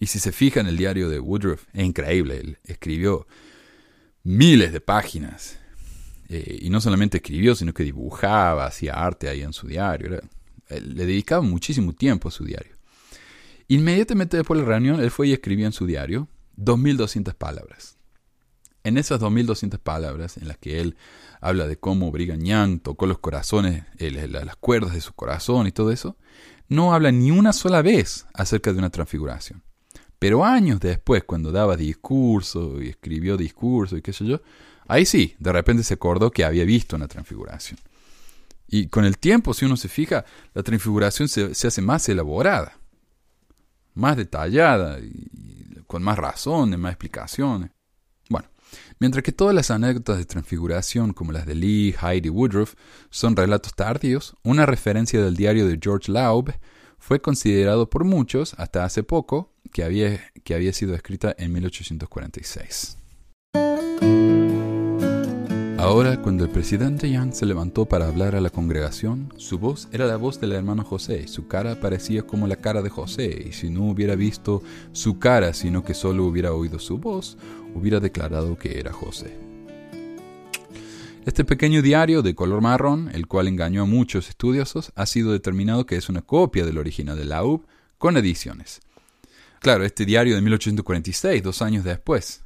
[0.01, 3.27] si se fija en el diario de Woodruff, es increíble, él escribió
[4.23, 5.59] miles de páginas.
[6.29, 10.21] Eh, y no solamente escribió, sino que dibujaba, hacía arte ahí en su diario.
[10.69, 12.78] le dedicaba muchísimo tiempo a su diario.
[13.71, 16.27] Inmediatamente después de la reunión, él fue y escribió en su diario
[16.57, 17.99] 2.200 palabras.
[18.83, 20.97] En esas 2.200 palabras, en las que él
[21.43, 26.17] habla de cómo Brigham tocó los corazones, las cuerdas de su corazón y todo eso,
[26.69, 29.63] no habla ni una sola vez acerca de una transfiguración.
[30.19, 34.41] Pero años después, cuando daba discurso y escribió discurso y qué sé yo,
[34.87, 37.79] ahí sí, de repente se acordó que había visto una transfiguración.
[38.67, 42.79] Y con el tiempo, si uno se fija, la transfiguración se hace más elaborada
[43.99, 47.71] más detallada y con más razones, más explicaciones.
[48.29, 48.49] Bueno,
[48.99, 52.75] mientras que todas las anécdotas de transfiguración, como las de Lee, Heidi Woodruff,
[53.11, 56.53] son relatos tardíos, una referencia del diario de George Laub
[56.99, 62.98] fue considerado por muchos, hasta hace poco, que había, que había sido escrita en 1846.
[65.79, 70.07] Ahora, cuando el presidente Young se levantó para hablar a la congregación, su voz era
[70.07, 73.71] la voz del hermano José, su cara parecía como la cara de José, y si
[73.71, 74.61] no hubiera visto
[74.91, 77.38] su cara, sino que solo hubiera oído su voz,
[77.77, 79.38] hubiera declarado que era José.
[81.25, 85.87] Este pequeño diario de color marrón, el cual engañó a muchos estudiosos, ha sido determinado
[85.87, 87.62] que es una copia del original de la UB
[87.99, 88.81] con ediciones.
[89.61, 92.43] Claro, este diario de 1846, dos años después,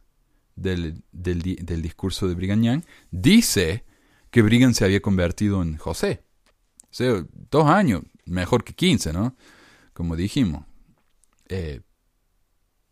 [0.57, 3.85] del, del di- del discurso de Brigham dice
[4.31, 6.25] que Brigham se había convertido en José.
[6.85, 9.37] O sea, dos años, mejor que 15, ¿no?
[9.93, 10.65] Como dijimos.
[11.49, 11.81] Eh,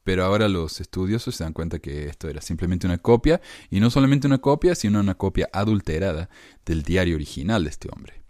[0.04, 3.90] pero ahora los estudiosos se dan cuenta que esto era simplemente una copia, y no
[3.90, 6.30] solamente una copia, sino una copia adulterada
[6.64, 8.22] del diario original de este hombre.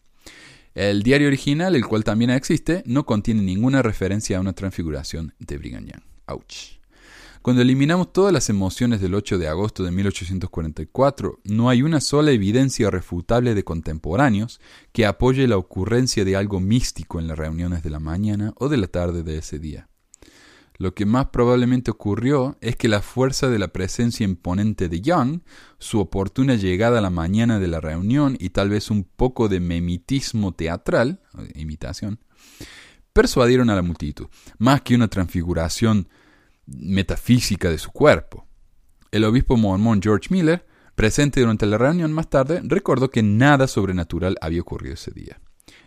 [0.74, 5.58] El diario original, el cual también existe, no contiene ninguna referencia a una transfiguración de
[5.58, 5.86] Brigham.
[6.26, 6.79] Ouch.
[7.42, 12.32] Cuando eliminamos todas las emociones del 8 de agosto de 1844, no hay una sola
[12.32, 14.60] evidencia refutable de contemporáneos
[14.92, 18.76] que apoye la ocurrencia de algo místico en las reuniones de la mañana o de
[18.76, 19.88] la tarde de ese día.
[20.76, 25.40] Lo que más probablemente ocurrió es que la fuerza de la presencia imponente de Young,
[25.78, 29.60] su oportuna llegada a la mañana de la reunión y tal vez un poco de
[29.60, 31.22] memitismo teatral,
[31.54, 32.20] imitación,
[33.14, 34.26] persuadieron a la multitud,
[34.58, 36.08] más que una transfiguración
[36.70, 38.46] metafísica de su cuerpo.
[39.10, 44.36] El obispo mormón George Miller, presente durante la reunión más tarde, recordó que nada sobrenatural
[44.40, 45.40] había ocurrido ese día.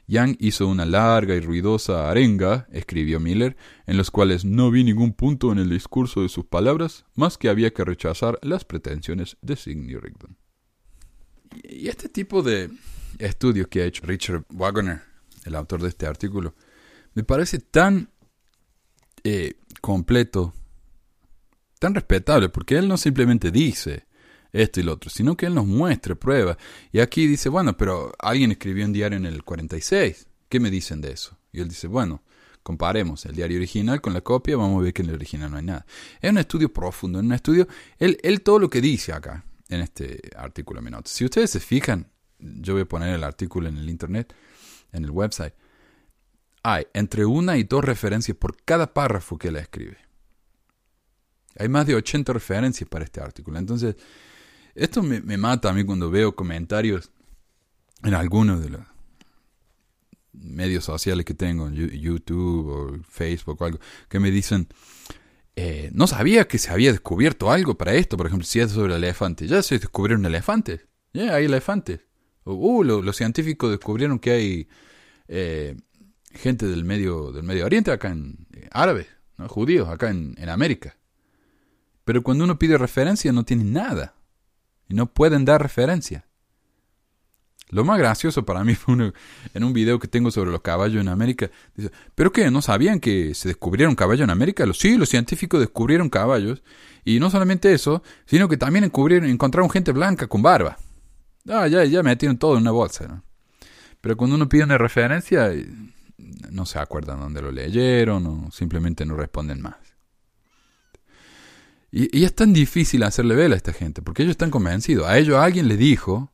[0.07, 5.13] Young hizo una larga y ruidosa arenga, escribió Miller, en los cuales no vi ningún
[5.13, 9.55] punto en el discurso de sus palabras más que había que rechazar las pretensiones de
[9.55, 10.37] Sidney Rigdon.
[11.63, 12.69] Y este tipo de
[13.19, 15.01] estudios que ha hecho Richard Wagner,
[15.45, 16.55] el autor de este artículo,
[17.13, 18.09] me parece tan
[19.23, 20.53] eh, completo,
[21.83, 24.05] tan respetable, porque él no simplemente dice
[24.53, 26.55] esto y lo otro, sino que él nos muestra pruebas.
[26.93, 31.01] Y aquí dice, bueno, pero alguien escribió un diario en el 46, ¿qué me dicen
[31.01, 31.37] de eso?
[31.51, 32.23] Y él dice, bueno,
[32.63, 35.57] comparemos el diario original con la copia, vamos a ver que en el original no
[35.57, 35.85] hay nada.
[36.21, 37.67] Es un estudio profundo, es un estudio,
[37.99, 41.09] él, él todo lo que dice acá, en este artículo me nota.
[41.09, 42.07] Si ustedes se fijan,
[42.39, 44.33] yo voy a poner el artículo en el internet,
[44.93, 45.53] en el website,
[46.63, 50.02] hay entre una y dos referencias por cada párrafo que él escribe.
[51.57, 53.59] Hay más de 80 referencias para este artículo.
[53.59, 53.95] Entonces,
[54.75, 57.11] esto me, mata a mí cuando veo comentarios
[58.03, 58.81] en algunos de los
[60.33, 64.67] medios sociales que tengo, YouTube o Facebook o algo, que me dicen,
[65.55, 68.95] eh, no sabía que se había descubierto algo para esto, por ejemplo, si es sobre
[68.95, 70.81] elefantes, ya se descubrieron elefantes,
[71.13, 72.01] ya hay elefantes.
[72.45, 74.67] Uh, lo- los científicos descubrieron que hay
[75.27, 75.77] eh,
[76.31, 79.47] gente del medio, del Medio Oriente acá en eh, árabes, ¿no?
[79.47, 80.97] judíos acá en América.
[82.05, 84.13] Pero cuando uno pide referencia no tiene nada.
[84.89, 86.25] Y no pueden dar referencia.
[87.69, 89.13] Lo más gracioso para mí fue uno-
[89.53, 91.49] en un video que tengo sobre los caballos en América.
[91.75, 92.51] Dice, ¿pero qué?
[92.51, 94.65] ¿No sabían que se descubrieron caballos en América?
[94.73, 96.61] Sí, los científicos descubrieron caballos.
[97.05, 100.77] Y no solamente eso, sino que también encontraron gente blanca con barba.
[101.49, 103.23] Ah, ya, ya metieron todo en una bolsa.
[104.01, 105.65] Pero cuando uno pide una referencia, eh,
[106.51, 109.75] no se acuerdan dónde lo leyeron o simplemente no responden más.
[111.95, 115.05] Y, es tan difícil hacerle vela a esta gente, porque ellos están convencidos.
[115.05, 116.31] A ellos alguien les dijo,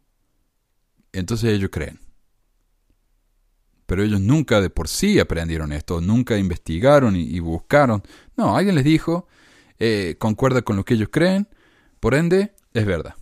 [1.12, 2.00] entonces ellos creen.
[3.86, 8.02] Pero ellos nunca de por sí aprendieron esto, nunca investigaron y, y buscaron.
[8.38, 9.28] No, alguien les dijo,
[9.80, 11.50] eh, concuerda con lo que ellos creen,
[12.00, 13.16] por ende, es verdad.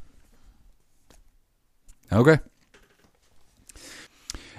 [2.12, 2.30] ¿Ok?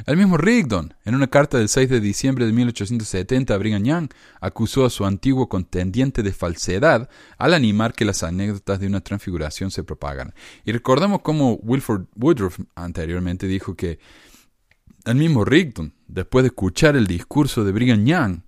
[0.09, 4.09] El mismo Rigdon, en una carta del 6 de diciembre de 1870 a Brigham Young,
[4.41, 9.71] acusó a su antiguo contendiente de falsedad al animar que las anécdotas de una transfiguración
[9.71, 10.33] se propagaran.
[10.65, 13.99] Y recordamos cómo Wilford Woodruff anteriormente dijo que
[15.05, 18.41] el mismo Rigdon, después de escuchar el discurso de Brigham Young,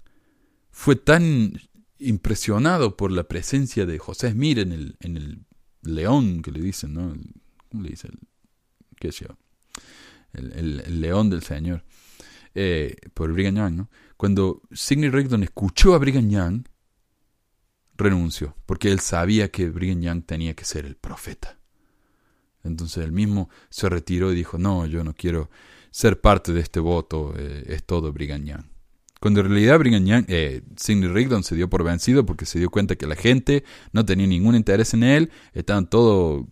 [0.71, 1.61] fue tan
[1.99, 5.45] impresionado por la presencia de José Smith en el,
[5.83, 7.13] león que le dicen, ¿no?
[7.71, 8.13] ¿Cómo le dicen?
[8.99, 9.37] ¿Qué sé yo?
[10.33, 11.85] El, león del Señor,
[12.55, 13.87] eh, por Brigham Young.
[14.17, 16.65] Cuando Sidney Rigdon escuchó a Brigham Young,
[17.97, 21.59] renunció, porque él sabía que Brigham Young tenía que ser el profeta.
[22.63, 25.51] Entonces él mismo se retiró y dijo, no, yo no quiero
[25.91, 28.65] ser parte de este voto, eh, es todo Brigham Young.
[29.21, 32.71] Cuando en realidad Brigham Young, eh, Sidney Rigdon se dio por vencido porque se dio
[32.71, 36.47] cuenta que la gente no tenía ningún interés en él, estaban todos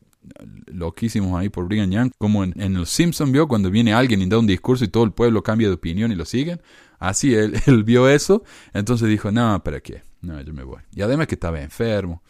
[0.67, 4.27] loquísimos ahí por Brigham Young, como en, en Los Simpsons vio cuando viene alguien y
[4.27, 6.61] da un discurso y todo el pueblo cambia de opinión y lo siguen.
[6.99, 8.43] Así él, él vio eso,
[8.73, 10.03] entonces dijo, no, ¿para qué?
[10.21, 10.83] No, yo me voy.
[10.95, 12.23] Y además que estaba enfermo.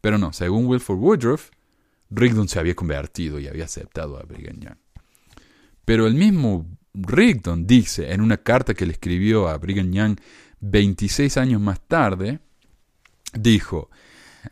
[0.00, 1.50] Pero no, según Wilford Woodruff,
[2.10, 4.76] Rigdon se había convertido y había aceptado a Brigham Young.
[5.84, 10.16] Pero el mismo Rigdon dice en una carta que le escribió a Brigham Young
[10.60, 12.40] 26 años más tarde,
[13.32, 13.90] dijo,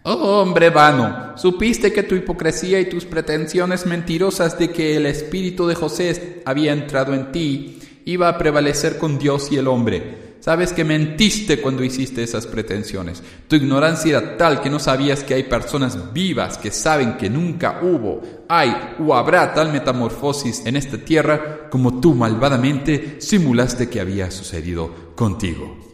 [0.03, 5.67] Oh hombre vano, supiste que tu hipocresía y tus pretensiones mentirosas de que el espíritu
[5.67, 10.31] de José había entrado en ti iba a prevalecer con Dios y el hombre.
[10.41, 13.23] Sabes que mentiste cuando hiciste esas pretensiones.
[13.47, 17.81] Tu ignorancia era tal que no sabías que hay personas vivas que saben que nunca
[17.83, 24.31] hubo, hay o habrá tal metamorfosis en esta tierra como tú malvadamente simulaste que había
[24.31, 25.90] sucedido contigo.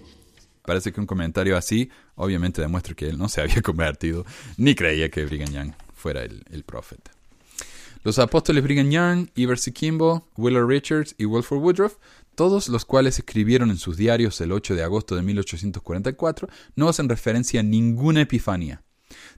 [0.66, 5.10] Parece que un comentario así obviamente demuestra que él no se había convertido ni creía
[5.10, 7.12] que Brigham Young fuera el, el profeta.
[8.02, 11.96] Los apóstoles Brigham Young, Iverson Kimball, Willard Richards y Wilford Woodruff
[12.36, 17.08] todos los cuales escribieron en sus diarios el 8 de agosto de 1844, no hacen
[17.08, 18.82] referencia a ninguna epifanía.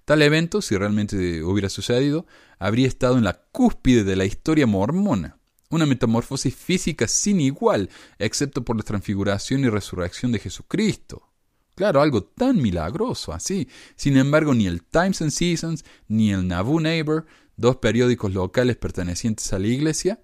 [0.05, 2.27] Tal evento, si realmente hubiera sucedido,
[2.59, 5.38] habría estado en la cúspide de la historia mormona,
[5.71, 11.29] una metamorfosis física sin igual, excepto por la transfiguración y resurrección de Jesucristo.
[11.75, 13.69] Claro, algo tan milagroso así.
[13.95, 19.53] Sin embargo, ni el Times and Seasons ni el Nauvoo Neighbor, dos periódicos locales pertenecientes
[19.53, 20.21] a la iglesia,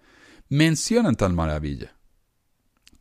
[0.48, 1.94] mencionan tal maravilla.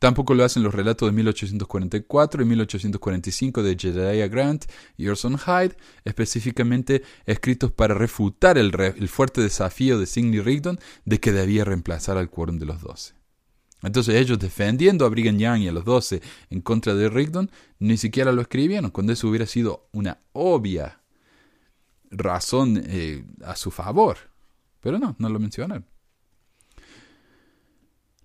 [0.04, 4.66] Tampoco lo hacen los relatos de 1844 y 1845 de Jedediah Grant
[4.98, 8.70] y Orson Hyde, específicamente escritos para refutar el,
[9.08, 13.14] fuerte desafío de Sidney Rigdon de que debía reemplazar al quórum de los doce.
[13.82, 17.96] Entonces ellos defendiendo a Brigham Young y a los doce en contra de Rigdon, ni
[17.96, 21.00] siquiera lo escribieron, cuando eso hubiera sido una obvia
[22.10, 24.18] razón eh, a su favor.
[24.82, 25.86] Pero no, no lo mencionaron.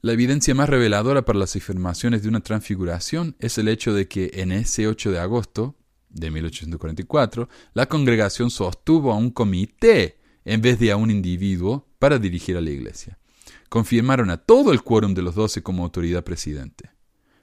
[0.02, 4.32] La evidencia más reveladora para las afirmaciones de una transfiguración es el hecho de que
[4.36, 5.76] en ese 8 de agosto
[6.08, 12.18] de 1844 la congregación sostuvo a un comité en vez de a un individuo para
[12.18, 13.20] dirigir a la iglesia.
[13.68, 16.92] Confirmaron a todo el quórum de los doce como autoridad presidente.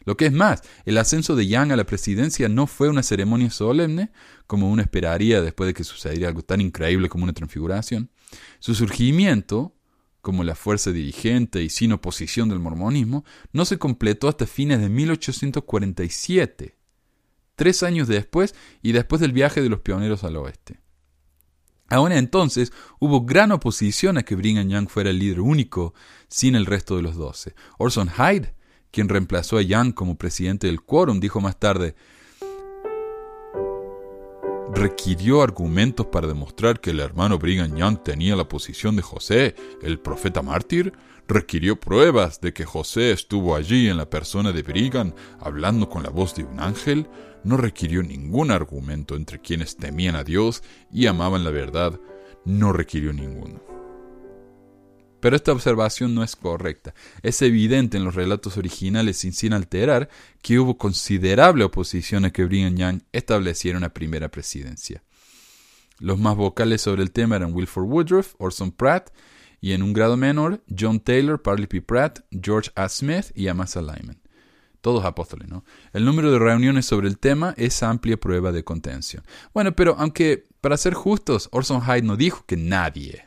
[0.06, 3.50] Lo que es más, el ascenso de Young a la presidencia no fue una ceremonia
[3.50, 4.12] solemne,
[4.46, 8.08] como uno esperaría después de que sucediera algo tan increíble como una transfiguración.
[8.60, 9.75] Su surgimiento
[10.26, 14.88] como la fuerza dirigente y sin oposición del mormonismo, no se completó hasta fines de
[14.88, 16.74] 1847,
[17.54, 20.80] tres años después y después del viaje de los pioneros al oeste.
[21.90, 25.94] Aún entonces hubo gran oposición a que Brigham Young fuera el líder único
[26.26, 27.54] sin el resto de los doce.
[27.78, 28.52] Orson Hyde,
[28.90, 31.94] quien reemplazó a Young como presidente del quórum, dijo más tarde,
[34.74, 39.98] requirió argumentos para demostrar que el hermano Brigham Young tenía la posición de José, el
[39.98, 40.92] profeta mártir,
[41.28, 46.10] requirió pruebas de que José estuvo allí en la persona de Brigham hablando con la
[46.10, 47.08] voz de un ángel,
[47.44, 50.62] no requirió ningún argumento entre quienes temían a Dios
[50.92, 51.98] y amaban la verdad,
[52.44, 53.75] no requirió ninguno.
[55.26, 56.94] Pero esta observación no es correcta.
[57.20, 60.08] Es evidente en los relatos originales, sin, sin alterar,
[60.40, 65.02] que hubo considerable oposición a que Brigham Young estableciera una primera presidencia.
[65.98, 69.10] Los más vocales sobre el tema eran Wilford Woodruff, Orson Pratt,
[69.60, 71.82] y en un grado menor, John Taylor, Parley P.
[71.82, 72.88] Pratt, George A.
[72.88, 74.20] Smith y Amasa Lyman.
[74.80, 75.64] Todos apóstoles, ¿no?
[75.92, 79.24] El número de reuniones sobre el tema es amplia prueba de contención.
[79.52, 83.25] Bueno, pero aunque, para ser justos, Orson Hyde no dijo que nadie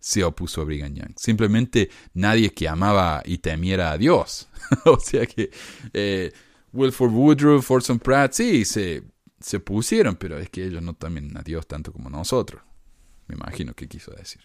[0.00, 1.12] se opuso a Brigham Young.
[1.16, 4.48] Simplemente nadie que amaba y temiera a Dios.
[4.86, 5.50] o sea que
[5.92, 6.32] eh,
[6.72, 9.04] Wilford Woodruff, Orson Pratt, sí, se,
[9.38, 12.62] se pusieron, pero es que ellos no temen a Dios tanto como nosotros.
[13.28, 14.40] Me imagino que quiso decir.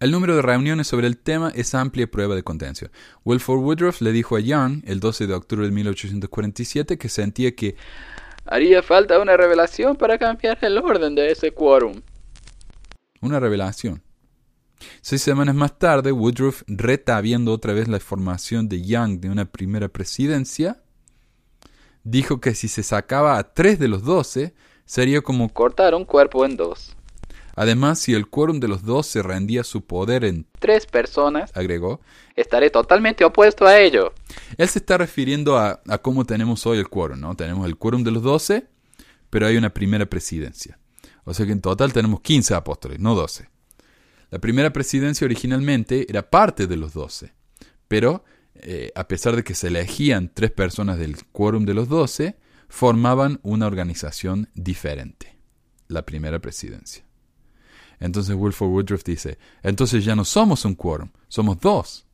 [0.00, 2.90] El número de reuniones sobre el tema es amplia prueba de contención.
[3.24, 7.76] Wilford Woodruff le dijo a Young el 12 de octubre de 1847 que sentía que
[8.44, 12.02] haría falta una revelación para cambiar el orden de ese quórum
[13.22, 14.02] una revelación.
[15.00, 19.44] Seis semanas más tarde, Woodruff, reta viendo otra vez la formación de Young de una
[19.46, 20.82] primera presidencia,
[22.04, 24.54] dijo que si se sacaba a tres de los doce,
[24.84, 26.96] sería como cortar un cuerpo en dos.
[27.54, 32.00] Además, si el quórum de los doce rendía su poder en tres personas, agregó,
[32.34, 34.14] estaré totalmente opuesto a ello.
[34.56, 37.36] Él se está refiriendo a, a cómo tenemos hoy el quórum, ¿no?
[37.36, 38.66] Tenemos el quórum de los doce,
[39.28, 40.78] pero hay una primera presidencia.
[41.24, 43.48] O sea que en total tenemos 15 apóstoles, no 12.
[44.30, 47.34] La primera presidencia originalmente era parte de los 12,
[47.86, 52.36] pero eh, a pesar de que se elegían tres personas del quórum de los 12,
[52.68, 55.36] formaban una organización diferente,
[55.88, 57.04] la primera presidencia.
[58.00, 62.06] Entonces Wilford Woodruff dice, entonces ya no somos un quórum, somos dos.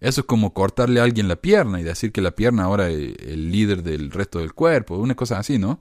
[0.00, 3.14] Eso es como cortarle a alguien la pierna y decir que la pierna ahora es
[3.20, 5.78] el líder del resto del cuerpo, una cosa así, ¿no?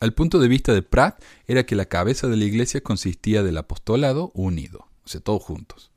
[0.00, 3.58] El punto de vista de Pratt era que la cabeza de la iglesia consistía del
[3.58, 5.90] apostolado unido, o sea, todos juntos.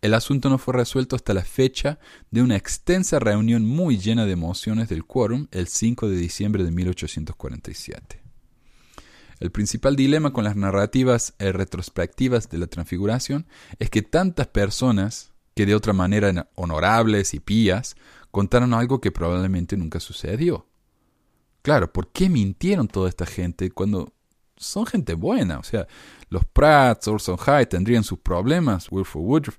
[0.00, 1.98] El asunto no fue resuelto hasta la fecha
[2.30, 6.70] de una extensa reunión muy llena de emociones del quórum el 5 de diciembre de
[6.70, 8.22] 1847.
[9.40, 13.46] El principal dilema con las narrativas eh, retrospectivas de la transfiguración
[13.78, 17.96] es que tantas personas que de otra manera eran honorables y pías,
[18.30, 20.67] contaron algo que probablemente nunca sucedió.
[21.62, 24.12] Claro, ¿por qué mintieron toda esta gente cuando
[24.56, 25.58] son gente buena?
[25.58, 25.86] O sea,
[26.30, 29.58] los Prats, Orson Hyde tendrían sus problemas, Wilford Woodruff.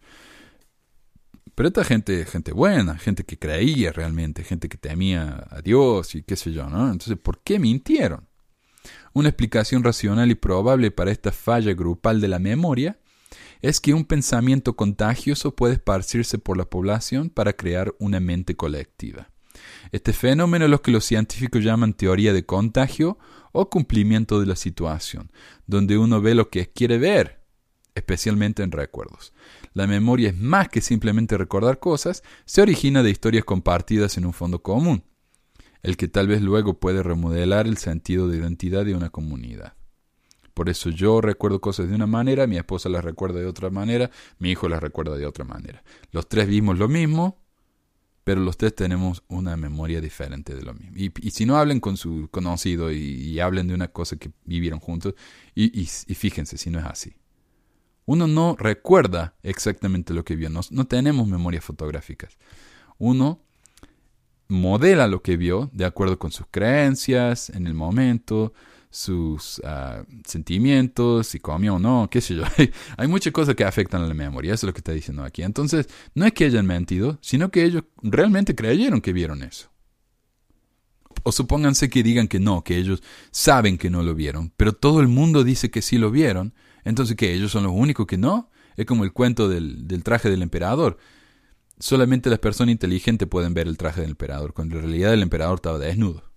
[1.55, 6.23] Pero esta gente, gente buena, gente que creía realmente, gente que temía a Dios y
[6.23, 6.85] qué sé yo, ¿no?
[6.91, 8.29] Entonces, ¿por qué mintieron?
[9.13, 12.97] Una explicación racional y probable para esta falla grupal de la memoria
[13.61, 19.29] es que un pensamiento contagioso puede esparcirse por la población para crear una mente colectiva.
[19.91, 23.17] Este fenómeno es lo que los científicos llaman teoría de contagio
[23.51, 25.31] o cumplimiento de la situación,
[25.65, 27.41] donde uno ve lo que quiere ver,
[27.95, 29.33] especialmente en recuerdos.
[29.73, 34.33] La memoria es más que simplemente recordar cosas, se origina de historias compartidas en un
[34.33, 35.03] fondo común,
[35.81, 39.73] el que tal vez luego puede remodelar el sentido de identidad de una comunidad.
[40.53, 44.11] Por eso yo recuerdo cosas de una manera, mi esposa las recuerda de otra manera,
[44.39, 45.83] mi hijo las recuerda de otra manera.
[46.11, 47.37] Los tres vimos lo mismo,
[48.29, 50.95] pero los tres tenemos una memoria diferente de lo mismo.
[50.95, 55.15] Y, si no hablen con su conocido y, hablen de una cosa que vivieron juntos,
[55.55, 57.15] y, fíjense si no es así.
[58.05, 62.37] Uno no recuerda exactamente lo que vio, no tenemos memorias fotográficas.
[62.99, 63.41] Uno
[64.47, 68.53] modela lo que vio de acuerdo con sus creencias en el momento,
[68.91, 72.43] sus ah, sentimientos, si comió o no, qué sé yo.
[72.97, 75.43] Hay muchas cosas que afectan a la memoria, eso es lo que está diciendo aquí.
[75.43, 79.69] Entonces, no es que hayan mentido, sino que ellos realmente creyeron que vieron eso.
[81.23, 85.01] O supónganse que digan que no, que ellos saben que no lo vieron, pero todo
[85.01, 88.49] el mundo dice que sí lo vieron, entonces que ellos son los únicos que no.
[88.77, 90.97] Es como el cuento del, del traje del emperador.
[91.79, 95.55] Solamente las personas inteligentes pueden ver el traje del emperador, cuando en realidad el emperador
[95.55, 96.28] estaba desnudo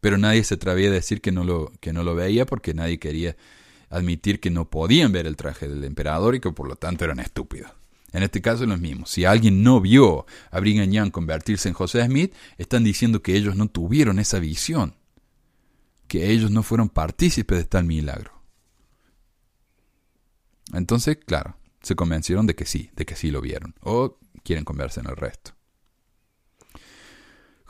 [0.00, 2.98] pero nadie se atrevía a decir que no lo, que no lo veía porque nadie
[2.98, 3.36] quería
[3.90, 7.20] admitir que no podían ver el traje del emperador y que por lo tanto eran
[7.20, 7.70] estúpidos.
[8.12, 9.06] En este caso es lo mismo.
[9.06, 13.54] Si alguien no vio a Brigham Young convertirse en José Smith, están diciendo que ellos
[13.56, 14.94] no tuvieron esa visión,
[16.06, 18.32] que ellos no fueron partícipes de tal milagro.
[20.72, 25.04] Entonces, claro, se convencieron de que sí, de que sí lo vieron, o quieren conversar
[25.04, 25.57] en el resto.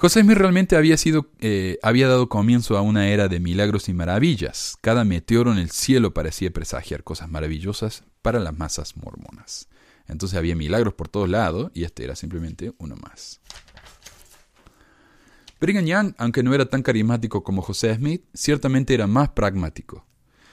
[0.00, 3.94] José Smith realmente había, sido, eh, había dado comienzo a una era de milagros y
[3.94, 4.78] maravillas.
[4.80, 9.66] Cada meteoro en el cielo parecía presagiar cosas maravillosas para las masas mormonas.
[10.06, 13.40] Entonces había milagros por todos lados y este era simplemente uno más.
[15.60, 20.06] Brigham Young, aunque no era tan carismático como José Smith, ciertamente era más pragmático.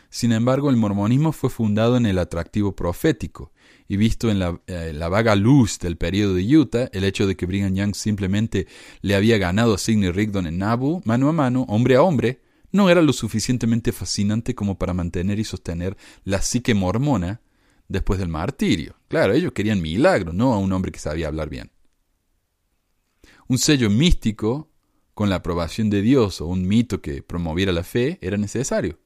[0.09, 3.51] Sin embargo, el mormonismo fue fundado en el atractivo profético,
[3.87, 7.45] y visto en eh, la, vaga luz del periodo de Utah, el hecho de que
[7.45, 8.67] Brigham Young simplemente
[9.01, 12.89] le había ganado a Sidney Rigdon en Nabu, mano a mano, hombre a hombre, no
[12.89, 17.41] era lo suficientemente fascinante como para mantener y sostener la psique mormona
[17.87, 18.95] después del martirio.
[19.07, 21.71] Claro, ellos querían milagro, no a un hombre que sabía hablar bien.
[23.47, 24.71] Un sello místico
[25.13, 28.99] con la aprobación de Dios o un mito que promoviera la fe era necesario.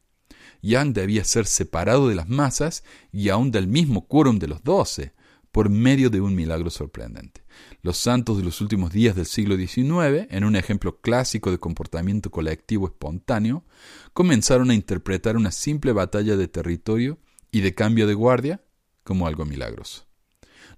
[0.62, 5.14] Young debía ser separado de las masas y aún del mismo quórum de los doce,
[5.52, 7.44] por medio de un milagro sorprendente.
[7.82, 12.30] Los santos de los últimos días del siglo XIX, en un ejemplo clásico de comportamiento
[12.30, 13.66] colectivo espontáneo,
[14.14, 17.18] comenzaron a interpretar una simple batalla de territorio
[17.52, 18.62] y de cambio de guardia
[19.04, 20.06] como algo milagroso.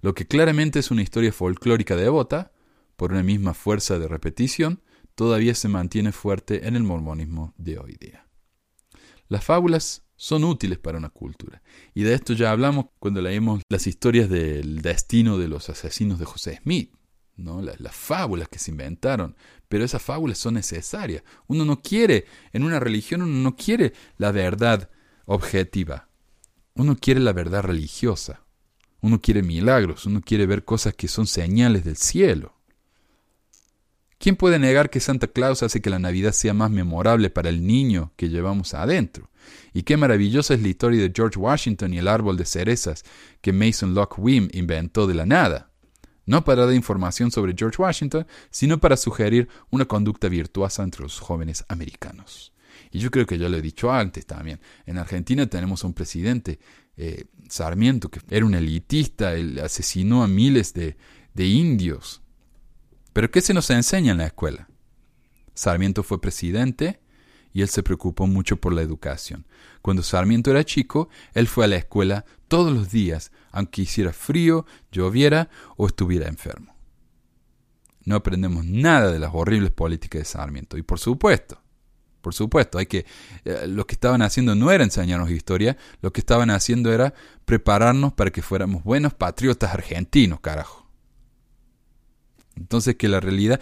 [0.00, 2.52] Lo que claramente es una historia folclórica devota,
[2.96, 4.80] por una misma fuerza de repetición,
[5.14, 8.26] todavía se mantiene fuerte en el mormonismo de hoy día.
[9.32, 11.62] Las fábulas son útiles para una cultura.
[11.94, 16.26] Y de esto ya hablamos cuando leímos las historias del destino de los asesinos de
[16.26, 16.92] José Smith.
[17.36, 17.62] ¿no?
[17.62, 19.34] Las, las, fábulas que se inventaron,
[19.70, 21.22] pero esas fábulas son necesarias.
[21.46, 24.90] Uno no quiere, en una religión uno no quiere la verdad
[25.24, 26.10] objetiva,
[26.74, 28.44] uno quiere la verdad religiosa,
[29.00, 32.60] uno quiere milagros, uno quiere ver cosas que son señales del cielo.
[34.22, 37.66] ¿Quién puede negar que Santa Claus hace que la Navidad sea más memorable para el
[37.66, 39.32] niño que llevamos adentro?
[39.74, 43.02] Y qué maravillosa es la historia de George Washington y el árbol de cerezas
[43.40, 45.72] que Mason Locke Wim inventó de la nada.
[46.24, 51.18] No para dar información sobre George Washington, sino para sugerir una conducta virtuosa entre los
[51.18, 52.52] jóvenes americanos.
[52.92, 54.60] Y yo creo que ya lo he dicho antes también.
[54.86, 56.60] En Argentina tenemos un presidente,
[56.96, 60.96] eh, Sarmiento, que era un elitista, él asesinó a miles de,
[61.34, 62.22] de indios
[63.12, 64.68] pero ¿qué se nos enseña en la escuela?
[65.54, 67.00] Sarmiento fue presidente
[67.52, 69.46] y él se preocupó mucho por la educación.
[69.82, 74.66] Cuando Sarmiento era chico, él fue a la escuela todos los días, aunque hiciera frío,
[74.90, 76.74] lloviera o estuviera enfermo.
[78.04, 80.76] No aprendemos nada de las horribles políticas de Sarmiento.
[80.76, 81.62] Y por supuesto,
[82.22, 83.04] por supuesto, hay que
[83.44, 87.12] eh, lo que estaban haciendo no era enseñarnos historia, lo que estaban haciendo era
[87.44, 90.81] prepararnos para que fuéramos buenos patriotas argentinos, carajo.
[92.56, 93.60] Entonces que la realidad...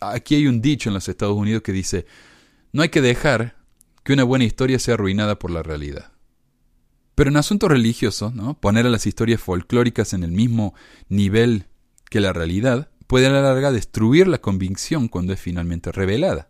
[0.00, 2.06] Aquí hay un dicho en los Estados Unidos que dice,
[2.72, 3.56] no hay que dejar
[4.04, 6.12] que una buena historia sea arruinada por la realidad.
[7.14, 8.58] Pero en asuntos religiosos, ¿no?
[8.58, 10.74] poner a las historias folclóricas en el mismo
[11.08, 11.66] nivel
[12.08, 16.48] que la realidad puede a la larga destruir la convicción cuando es finalmente revelada.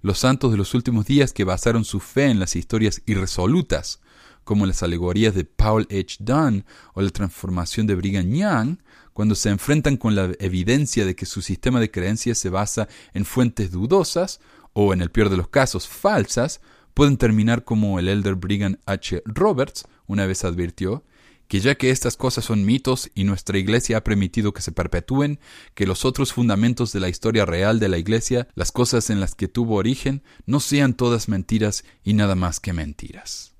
[0.00, 4.00] Los santos de los últimos días que basaron su fe en las historias irresolutas,
[4.44, 6.16] como las alegorías de Paul H.
[6.18, 8.78] Dunn o la transformación de Brigham Young,
[9.12, 13.24] cuando se enfrentan con la evidencia de que su sistema de creencias se basa en
[13.24, 14.40] fuentes dudosas
[14.72, 16.60] o, en el peor de los casos, falsas,
[16.94, 19.22] pueden terminar como el elder Brigham H.
[19.24, 21.04] Roberts una vez advirtió,
[21.48, 25.38] que ya que estas cosas son mitos y nuestra Iglesia ha permitido que se perpetúen,
[25.74, 29.34] que los otros fundamentos de la historia real de la Iglesia, las cosas en las
[29.34, 33.52] que tuvo origen, no sean todas mentiras y nada más que mentiras.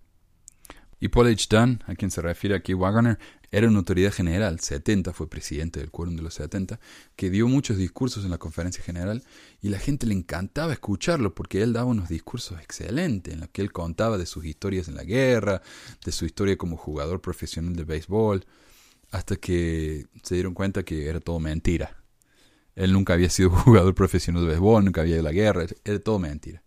[1.00, 1.48] Y Paul H.
[1.50, 3.18] Dunn, a quien se refiere aquí Wagner,
[3.52, 6.80] era una autoridad general, 70 fue presidente del Quórum de los 70,
[7.16, 9.22] que dio muchos discursos en la conferencia general
[9.60, 13.60] y la gente le encantaba escucharlo porque él daba unos discursos excelentes en los que
[13.60, 15.60] él contaba de sus historias en la guerra,
[16.02, 18.46] de su historia como jugador profesional de béisbol,
[19.10, 22.02] hasta que se dieron cuenta que era todo mentira.
[22.74, 25.98] Él nunca había sido jugador profesional de béisbol, nunca había ido a la guerra, era
[25.98, 26.62] todo mentira.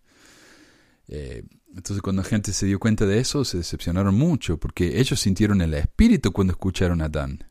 [1.08, 1.42] Eh,
[1.76, 5.60] entonces cuando la gente se dio cuenta de eso, se decepcionaron mucho, porque ellos sintieron
[5.60, 7.44] el espíritu cuando escucharon a Dan.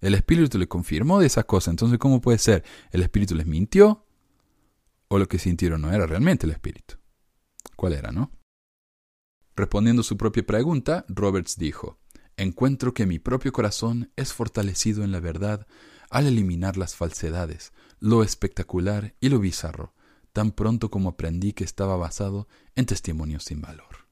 [0.00, 1.72] El espíritu le confirmó de esas cosas.
[1.72, 2.64] Entonces, ¿cómo puede ser?
[2.90, 4.06] ¿El espíritu les mintió?
[5.08, 6.94] ¿O lo que sintieron no era realmente el espíritu?
[7.76, 8.32] ¿Cuál era, no?
[9.54, 11.98] Respondiendo a su propia pregunta, Roberts dijo,
[12.38, 15.66] Encuentro que mi propio corazón es fortalecido en la verdad
[16.08, 19.92] al eliminar las falsedades, lo espectacular y lo bizarro,
[20.32, 24.06] tan pronto como aprendí que estaba basado en testimonios sin valor.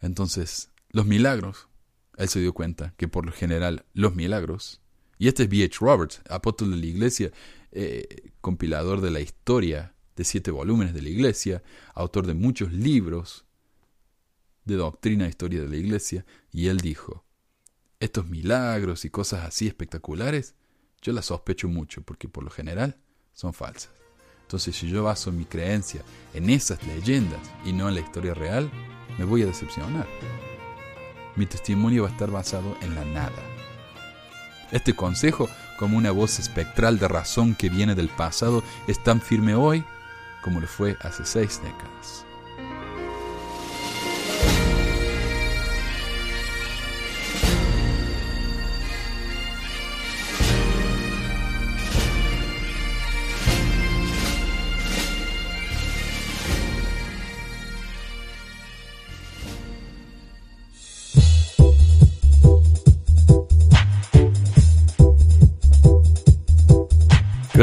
[0.00, 1.68] Entonces, los milagros,
[2.16, 4.80] él se dio cuenta que por lo general los milagros,
[5.18, 5.78] y este es B.H.
[5.80, 7.32] Roberts, apóstol de la iglesia,
[7.72, 11.62] eh, compilador de la historia de siete volúmenes de la iglesia,
[11.94, 13.44] autor de muchos libros
[14.64, 17.24] de doctrina e historia de la iglesia, y él dijo,
[18.00, 20.54] estos milagros y cosas así espectaculares,
[21.02, 23.00] yo las sospecho mucho porque por lo general
[23.32, 23.97] son falsas.
[24.48, 26.00] Entonces, si yo baso mi creencia
[26.32, 28.70] en esas leyendas y no en la historia real,
[29.18, 30.06] me voy a decepcionar.
[31.36, 33.42] Mi testimonio va a estar basado en la nada.
[34.72, 39.54] Este consejo, como una voz espectral de razón que viene del pasado, es tan firme
[39.54, 39.84] hoy
[40.42, 42.24] como lo fue hace seis décadas.